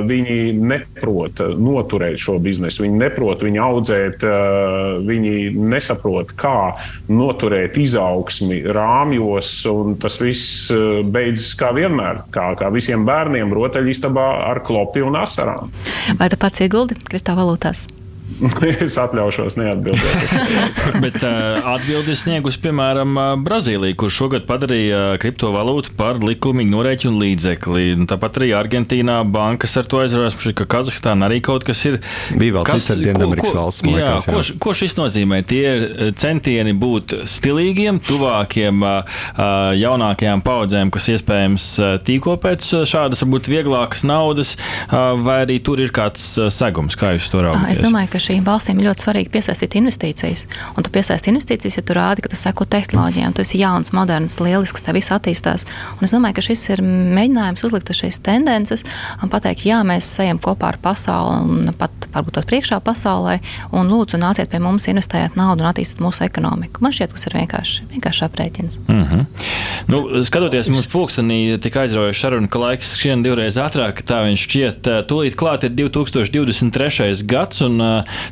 viņi 0.09 0.57
neprot 0.57 1.43
noturēt 1.57 2.21
šo 2.23 2.39
biznesu, 2.43 2.85
viņi 2.87 3.01
neprot 3.01 3.45
viņu 3.45 3.63
audzēt, 3.67 4.25
viņi 5.07 5.35
nesaprot, 5.57 6.33
kā 6.39 6.77
noturēt 7.13 7.77
izaugsmi 7.81 8.63
rāmjos, 8.65 9.53
un 9.73 9.99
tas 10.01 10.19
viss 10.23 10.73
beidzas 11.05 11.53
kā 11.61 11.73
vienmēr, 11.77 12.25
kā, 12.35 12.49
kā 12.59 12.73
visiem 12.75 13.05
bērniem 13.09 13.53
rotaļistabā 13.57 14.27
ar 14.49 14.63
klopi 14.67 15.05
un 15.05 15.21
asarām. 15.21 15.71
Vai 16.19 16.31
tu 16.33 16.41
pats 16.41 16.65
ieguldi 16.65 16.99
kriptovalūtās? 17.07 17.87
es 18.87 18.97
atļaušos 19.01 19.57
neatbildēt. 19.61 20.35
Bet 21.05 21.19
uh, 21.25 21.67
atbildi 21.75 22.17
sniegus, 22.19 22.59
piemēram, 22.61 23.17
Brazīlija, 23.47 23.97
kur 23.99 24.13
šogad 24.13 24.47
padarīja 24.49 25.17
kriptovalūtu 25.23 25.95
par 25.99 26.21
likumīgu 26.23 26.73
norēķinu 26.73 27.21
līdzekli. 27.23 27.87
Tāpat 28.11 28.41
arī 28.41 28.51
Argentīnā 28.59 29.21
bankas 29.33 29.77
ar 29.81 29.89
to 29.89 30.03
aizvarās, 30.03 30.37
ka 30.37 30.67
Kazahstānā 30.77 31.31
arī 31.31 31.41
kaut 31.45 31.67
kas 31.67 31.83
ir. 31.89 32.01
Bija 32.37 32.59
vēl 32.59 32.69
cits 32.75 32.91
ar 32.95 33.03
Dienvidamerikas 33.03 33.57
valsts. 33.57 33.85
Jā, 33.87 33.95
liekas, 33.95 34.29
jā. 34.29 34.35
Ko, 34.35 34.43
ko 34.67 34.77
šis 34.77 34.99
nozīmē? 34.99 35.41
Tie 35.47 35.63
ir 35.67 36.13
centieni 36.19 36.75
būt 36.77 37.17
stilīgiem, 37.31 38.01
tuvākiem 38.05 38.85
jaunākajām 39.81 40.43
paudzēm, 40.47 40.93
kas 40.95 41.09
iespējams 41.15 41.69
tīko 42.07 42.37
pēc 42.43 42.69
šādas, 42.89 43.23
varbūt 43.25 43.51
vieglākas 43.53 44.05
naudas, 44.09 44.55
vai 44.91 45.41
arī 45.47 45.59
tur 45.65 45.81
ir 45.85 45.95
kāds 45.95 46.29
segums, 46.55 46.99
kā 46.99 47.15
jūs 47.17 47.31
to 47.33 47.45
raugaties? 47.45 47.83
Ka 48.17 48.23
šīm 48.23 48.47
valstīm 48.47 48.81
ir 48.81 48.89
ļoti 48.89 49.05
svarīgi 49.05 49.33
piesaistīt 49.35 49.77
investīcijas. 49.79 50.47
Un 50.77 50.87
tu 50.87 50.93
piesaisti 50.95 51.33
investīcijas, 51.33 51.79
ja 51.79 51.85
tu 51.85 51.97
rādi, 51.97 52.25
ka 52.25 52.33
tu 52.33 52.39
seko 52.41 52.67
tehnoloģijām, 52.73 53.37
tu 53.37 53.45
esi 53.45 53.61
jauns, 53.61 53.93
moderns, 53.97 54.39
lielisks, 54.41 54.85
tev 54.87 54.97
viss 54.97 55.13
attīstās. 55.13 55.67
Un 55.99 56.09
es 56.09 56.15
domāju, 56.15 56.39
ka 56.39 56.47
šis 56.49 56.65
ir 56.73 56.83
mēģinājums 56.87 57.67
uzlikt 57.69 57.93
uz 57.93 58.01
šīs 58.01 58.21
tendences 58.25 58.87
un 59.23 59.33
pateikt, 59.33 59.67
jā, 59.69 59.83
mēs 59.87 60.09
ejam 60.25 60.41
kopā 60.43 60.73
ar 60.73 60.81
pasauli 60.83 61.37
un 61.45 61.77
pat 61.77 62.09
varbūt 62.15 62.39
pat 62.39 62.49
priekšā 62.49 62.81
pasaulē, 62.85 63.39
un 63.77 63.91
lūdzu, 63.91 64.21
nāciet 64.21 64.51
pie 64.53 64.61
mums, 64.63 64.89
investējiet 64.91 65.37
naudu 65.39 65.65
un 65.65 65.71
attīstiet 65.71 66.03
mūsu 66.05 66.25
ekonomiku. 66.27 66.83
Man 66.85 66.95
šķiet, 66.95 67.13
tas 67.15 67.29
ir 67.29 67.37
vienkārši, 67.41 67.87
vienkārši 67.93 68.25
aprēķins. 68.27 68.79
Mm 68.87 69.03
-hmm. 69.03 69.25
nu, 69.93 70.25
skatoties 70.25 70.71
mums 70.73 70.89
pulkstenī, 70.93 71.59
tika 71.61 71.85
aizraujoši 71.85 72.21
saruna, 72.21 72.49
ka 72.49 72.59
laiks 72.63 72.95
skrien 72.97 73.23
divreiz 73.23 73.59
ātrāk, 73.61 74.03
tā 74.07 74.23
viņš 74.25 74.47
šķiet. 74.49 74.91
Tūlīt 75.11 75.37
klāt 75.37 75.65
ir 75.65 75.75
2023. 75.77 77.25
gads, 77.27 77.61
un 77.61 77.81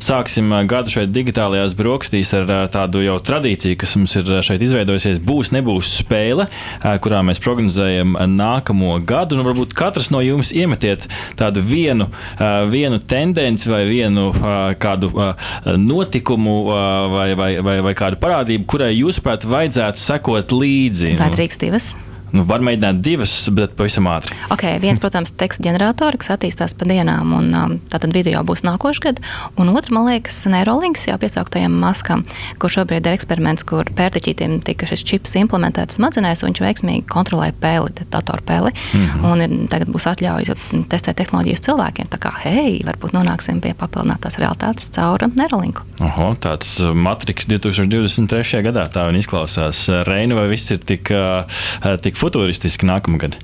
sāksim 0.03 0.53
gadu 0.71 0.93
šeit 0.93 1.13
digitālajās 1.15 1.77
brokastīs 1.79 2.33
ar 2.37 2.51
tādu 2.73 3.03
jau 3.05 3.17
tradīciju, 3.25 3.79
kas 3.81 3.97
mums 3.99 4.15
ir 4.21 4.31
šeit 4.47 4.63
izveidojusies. 4.65 5.21
Būs, 5.25 5.53
nebūs 5.55 5.93
spēle, 6.01 6.49
kurā 7.05 7.23
mēs 7.27 7.43
prognozējam 7.45 8.17
nākamo 8.35 8.97
gadu. 9.07 9.39
Un 9.39 9.49
varbūt 9.49 9.77
katrs 9.77 10.11
no 10.15 10.23
jums 10.25 10.55
iemetiet 10.57 11.09
tādu 11.41 11.65
vienu, 11.65 12.09
vienu 12.73 13.01
tendenci 13.03 13.71
vai 13.71 13.85
vienu 13.89 14.31
kādu 14.81 15.13
notikumu 15.81 16.57
vai, 17.15 17.29
vai, 17.39 17.53
vai, 17.65 17.79
vai 17.89 17.95
kādu 17.99 18.21
parādību, 18.23 18.67
kurai 18.71 18.95
jūsuprāt 18.95 19.47
vajadzētu 19.49 20.03
sekot 20.05 20.55
līdzi. 20.55 21.15
Vai 21.21 21.31
drīkst 21.35 21.65
divas? 21.67 21.93
Nu, 21.95 22.14
var 22.43 22.65
mēģināt 22.65 23.01
divas, 23.05 23.33
bet 23.55 23.77
pavisam 23.79 24.09
ātri. 24.11 24.35
Okay, 24.55 24.79
viens, 24.83 25.01
protams, 25.03 25.33
teksta 25.39 25.63
ģeneratori, 25.67 26.19
kas 26.19 26.33
attīstās 26.35 26.75
pa 26.79 26.89
dienām, 26.89 27.31
un 27.37 27.51
um, 27.55 27.77
tātad 27.93 28.15
video 28.15 28.43
būs 28.47 28.65
nākošais 28.67 29.03
gads. 29.05 29.35
Un 29.61 29.71
otrs, 29.71 29.93
man 29.95 30.09
liekas, 30.09 30.41
Neuralings, 30.51 31.07
jau 31.07 31.19
piesauktajam 31.21 31.77
maskam, 31.79 32.25
kur 32.63 32.73
šobrīd 32.75 33.07
ir 33.07 33.15
eksperiments, 33.15 33.67
kur 33.69 33.89
pērtiķītiem 33.97 34.59
tika 34.67 34.89
šis 34.91 35.05
čips 35.07 35.37
implementēts 35.39 36.01
smadzenēs, 36.01 36.43
un 36.43 36.51
viņš 36.51 36.63
veiksmīgi 36.65 37.07
kontrolē 37.11 37.53
pēli, 37.61 37.95
datorpēli. 38.11 38.75
Mm 38.75 39.07
-hmm. 39.07 39.31
Un 39.31 39.45
ir, 39.45 39.55
tagad 39.71 39.93
būs 39.95 40.09
atļaujas 40.11 40.67
testēt 40.91 41.21
tehnoloģijas 41.23 41.65
cilvēkiem. 41.69 42.11
Tā 42.11 42.19
kā, 42.19 42.35
hei, 42.45 42.83
varbūt 42.87 43.15
nonāksim 43.15 43.61
pie 43.61 43.75
papildinātās 43.79 44.39
realitātes 44.43 44.91
caur 44.95 45.23
Neuralinku. 45.35 45.87
Oho, 46.05 46.35
tāds 46.41 46.77
Matrix 46.95 47.47
2023. 47.51 48.63
gadā 48.67 48.89
tā 48.91 49.07
vien 49.09 49.21
izklausās. 49.21 49.87
Reina, 50.09 50.35
vai 50.35 50.49
viss 50.51 50.71
ir 50.75 50.83
tik, 50.83 51.13
tik 52.03 52.17
futūristiski 52.25 52.89
nākamgad? 52.89 53.37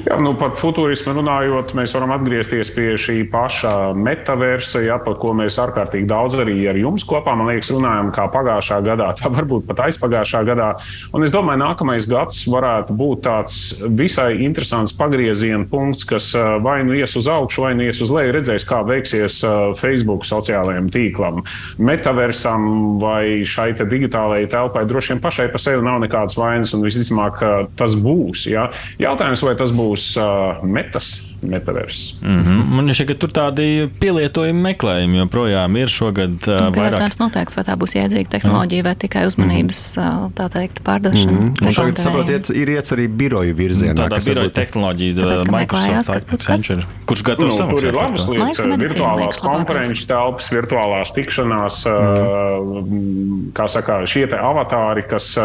Jā, 0.00 0.16
nu, 0.16 0.30
par 0.38 0.54
futurismu 0.56 1.12
runājot, 1.18 1.74
mēs 1.76 1.92
varam 1.92 2.14
atgriezties 2.14 2.70
pie 2.72 2.94
šī 3.00 3.18
paša 3.28 3.72
metaversa, 3.92 4.80
ja, 4.80 4.96
par 5.02 5.18
ko 5.20 5.34
mēs 5.36 5.58
ārkārtīgi 5.60 6.08
daudz 6.08 6.38
arī 6.40 6.54
ar 6.70 6.78
jums 6.80 7.04
kopā, 7.04 7.34
man 7.36 7.50
liekas, 7.50 7.68
runājam, 7.74 8.08
kā 8.16 8.24
pagājušā 8.32 8.78
gadā, 8.86 9.10
tā 9.18 9.28
varbūt 9.32 9.66
pat 9.68 9.82
aizpagājušā 9.88 10.40
gadā. 10.48 10.70
Un 11.12 11.26
es 11.26 11.34
domāju, 11.34 11.60
nākamais 11.60 12.08
gads 12.08 12.38
varētu 12.48 12.96
būt 12.96 13.24
tāds 13.26 13.58
visai 13.84 14.38
interesants 14.46 14.94
pagrieziena 14.96 15.68
punkts, 15.68 16.06
kas 16.08 16.30
vai 16.64 16.78
nu 16.88 16.96
ies 16.96 17.18
uz 17.20 17.28
augšu, 17.28 17.66
vai 17.66 17.74
nu 17.76 17.84
ies 17.84 18.00
uz 18.00 18.14
leju. 18.14 18.32
Redzēs, 18.38 18.64
kā 18.68 18.80
veiksies 18.88 19.42
Facebook 19.82 20.24
sociālajiem 20.28 20.88
tīklam, 20.94 21.42
metaversam 21.76 22.96
vai 23.02 23.42
šai 23.44 23.74
te 23.76 23.84
digitālajai 23.90 24.48
telpai. 24.56 24.86
Droši 24.88 25.14
vien 25.14 25.22
pašai 25.28 25.50
par 25.52 25.60
sevi 25.60 25.84
nav 25.84 26.00
nekādas 26.06 26.40
vainas, 26.40 26.72
un 26.72 26.88
visticamāk, 26.88 27.44
tas 27.76 28.00
būs. 28.00 28.48
Ja. 28.48 28.70
Jautājums, 29.02 29.44
vai 29.44 29.56
tas 29.60 29.76
būs 29.76 29.89
būs 29.90 30.14
metas 30.62 31.29
metaverss. 31.42 32.14
Mm 32.22 32.42
-hmm. 32.42 32.64
Man 32.74 32.84
liekas, 32.84 33.06
ka 33.06 33.14
tur 33.14 33.30
tādi 33.32 33.88
pielietojumi 34.00 34.60
meklējumi 34.62 35.16
joprojām 35.18 35.76
ir 35.76 35.88
šogad. 35.88 36.36
Uh, 36.46 36.68
vairāk 36.74 37.16
noteikts, 37.20 37.56
vai 37.56 37.64
tā 37.64 37.76
būs 37.80 37.96
jēdzīga 37.96 38.28
tehnoloģija 38.36 38.84
vai 38.84 38.94
tikai 38.94 39.24
uzmanības 39.26 39.80
mm 39.96 40.02
-hmm. 40.02 40.32
tā 40.40 40.48
teikt, 40.52 40.82
pārdošana. 40.84 41.32
Mm 41.32 41.54
-hmm. 41.54 41.76
Tagad 41.76 41.98
saprotiet, 41.98 42.50
ir 42.50 42.68
iets 42.68 42.92
arī 42.92 43.08
biroju 43.08 43.54
virzienā. 43.54 43.94
Nu, 43.94 44.02
tādā 44.02 44.24
biroja 44.26 44.50
tehnoloģija, 44.50 45.14
Tāpēc, 45.16 45.50
Microsoft 45.50 46.32
Accenture. 46.32 46.82
Kurš 47.04 47.22
gatavs 47.22 47.58
nu, 47.58 47.68
tur 47.70 47.84
ir 47.84 47.94
labas 47.94 48.28
lietas, 48.28 48.58
virtuālās 48.58 49.40
konferenču 49.40 50.06
telpas, 50.06 50.52
virtuālās 50.52 51.12
tikšanās, 51.14 51.86
mm. 51.86 53.52
kā 53.52 53.68
saka, 53.68 54.06
šie 54.06 54.26
te 54.26 54.36
avatāri, 54.36 55.02
kas 55.08 55.38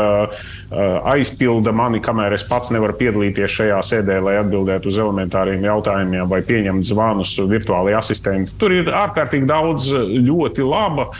aizpilda 1.03 1.71
mani, 1.71 1.99
kamēr 1.99 2.33
es 2.33 2.43
pats 2.43 2.71
nevaru 2.71 2.93
piedalīties 2.93 3.51
šajā 3.51 3.81
sēdē, 3.81 4.19
lai 4.21 4.37
atbildētu 4.37 4.87
uz 4.87 4.97
elementāriem 4.97 5.63
jautājumiem 5.63 5.84
jautājumiem 5.85 6.27
vai 6.29 6.41
pieņemt 6.45 6.85
zvanus 6.85 7.35
virtuālajai 7.49 7.99
asistentei. 7.99 8.57
Tur 8.59 8.73
ir 8.73 8.91
ārkārtīgi 8.93 9.47
daudz 9.49 9.91
ļoti 10.25 10.65
laba. 10.65 11.11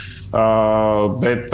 Bet 1.22 1.52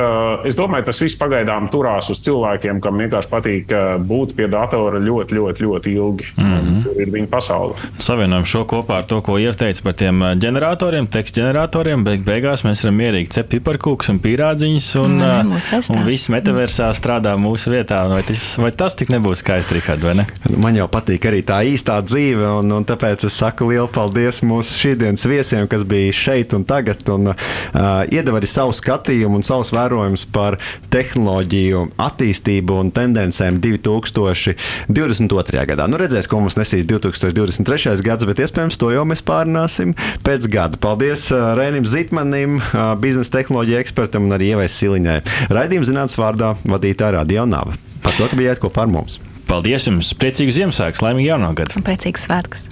es 0.49 0.57
domāju, 0.59 0.87
tas 0.89 1.01
viss 1.05 1.19
pagaidām 1.21 1.69
turās 1.71 2.09
uz 2.11 2.23
cilvēkiem, 2.25 2.81
kam 2.83 2.99
vienkārši 2.99 3.31
patīk 3.31 3.75
būt 4.09 4.33
pie 4.39 4.49
datora 4.51 4.99
ļoti, 4.99 5.37
ļoti, 5.39 5.67
ļoti 5.67 5.93
ilgi. 5.93 6.31
Mm 6.37 6.55
-hmm. 6.57 6.81
Tur 6.87 7.03
ir 7.03 7.13
viņa 7.13 7.29
pasaule. 7.31 7.75
Savienojam 7.99 8.47
šo 8.49 8.65
kopā 8.67 9.03
ar 9.03 9.05
to, 9.07 9.21
ko 9.21 9.39
ieteica 9.39 9.83
par 9.85 9.93
tiem 9.93 10.25
ģeneratoriem, 10.41 11.07
tekstu 11.07 11.41
ģeneratoriem. 11.41 12.05
Beig 12.05 12.25
beigās 12.25 12.65
mēs 12.65 12.83
varam 12.83 12.99
mierīgi 12.99 13.29
cept 13.29 13.53
piparkūkus 13.55 14.11
un 14.11 14.19
pīrādziņus, 14.25 14.89
un, 15.05 15.19
mm, 15.21 15.95
un 15.95 16.05
viss 16.09 16.33
metaversā 16.33 16.91
strādā 16.95 17.37
mūsu 17.37 17.71
vietā. 17.71 18.09
Vai 18.09 18.23
tas, 18.23 18.57
vai 18.59 18.73
tas 18.73 18.95
tik 18.95 19.09
nebūs 19.09 19.45
skaisti, 19.45 19.75
Rihard, 19.75 20.03
vai 20.03 20.15
ne? 20.15 20.27
Man 20.57 20.75
jau 20.75 20.89
patīk 20.89 21.29
arī 21.29 21.43
tā 21.43 21.63
īstā 21.63 22.01
dzīve, 22.03 22.59
un, 22.59 22.73
un 22.73 22.85
tāpēc 22.85 23.02
es 23.03 23.35
saku 23.35 23.67
lielu 23.71 23.89
paldies 23.93 24.43
mūsu 24.47 24.77
šīsdienas 24.79 25.27
viesiem, 25.29 25.67
kas 25.71 25.85
bija 25.89 26.13
šeit 26.15 26.55
un 26.57 26.65
tagad, 26.69 27.03
un 27.13 27.33
uh, 27.33 27.37
iedeva 28.13 28.41
arī 28.41 28.49
savu 28.51 28.73
skatījumu 28.77 29.41
un 29.41 29.47
savus 29.47 29.73
vērojumus 29.75 30.25
par 30.33 30.59
tehnoloģiju 30.93 31.85
attīstību 32.03 32.79
un 32.83 32.93
tendencēm 32.95 33.55
2022. 33.63 35.67
gadā. 35.73 35.89
Nu, 35.91 35.97
redzēs, 36.01 36.29
ko 36.31 36.43
mums 36.43 36.59
nesīs 36.61 36.87
2023. 36.91 38.05
gads, 38.07 38.29
bet 38.29 38.43
iespējams 38.45 38.81
to 38.81 38.93
jau 38.95 39.05
mēs 39.09 39.25
pārunāsim 39.27 39.97
pēc 40.27 40.43
gada. 40.53 40.81
Paldies 40.83 41.23
Rēnim 41.33 41.87
Zitmanim, 41.89 42.61
biznesa 43.03 43.39
tehnoloģija 43.39 43.83
ekspertam 43.83 44.29
un 44.29 44.39
arī 44.39 44.45
Ievais 44.55 44.79
Siliņai. 44.79 45.19
Raidījuma 45.53 45.89
zinātnes 45.89 46.21
vārdā 46.21 46.55
vadītāja 46.69 47.19
Radio 47.19 47.43
Nava. 47.49 47.73
Par 48.03 48.13
to, 48.19 48.25
ka 48.31 48.39
bijāt 48.39 48.59
kopā 48.63 48.87
ar 48.87 48.93
mums. 48.93 49.15
Paldies 49.53 49.85
jums! 49.85 50.15
Priecīgu 50.17 50.55
Ziemassvētku, 50.57 51.05
laimīgu 51.05 51.35
jauno 51.35 51.53
gadu! 51.59 51.77
Un 51.77 51.87
priecīgs 51.87 52.25
svētkus! 52.25 52.72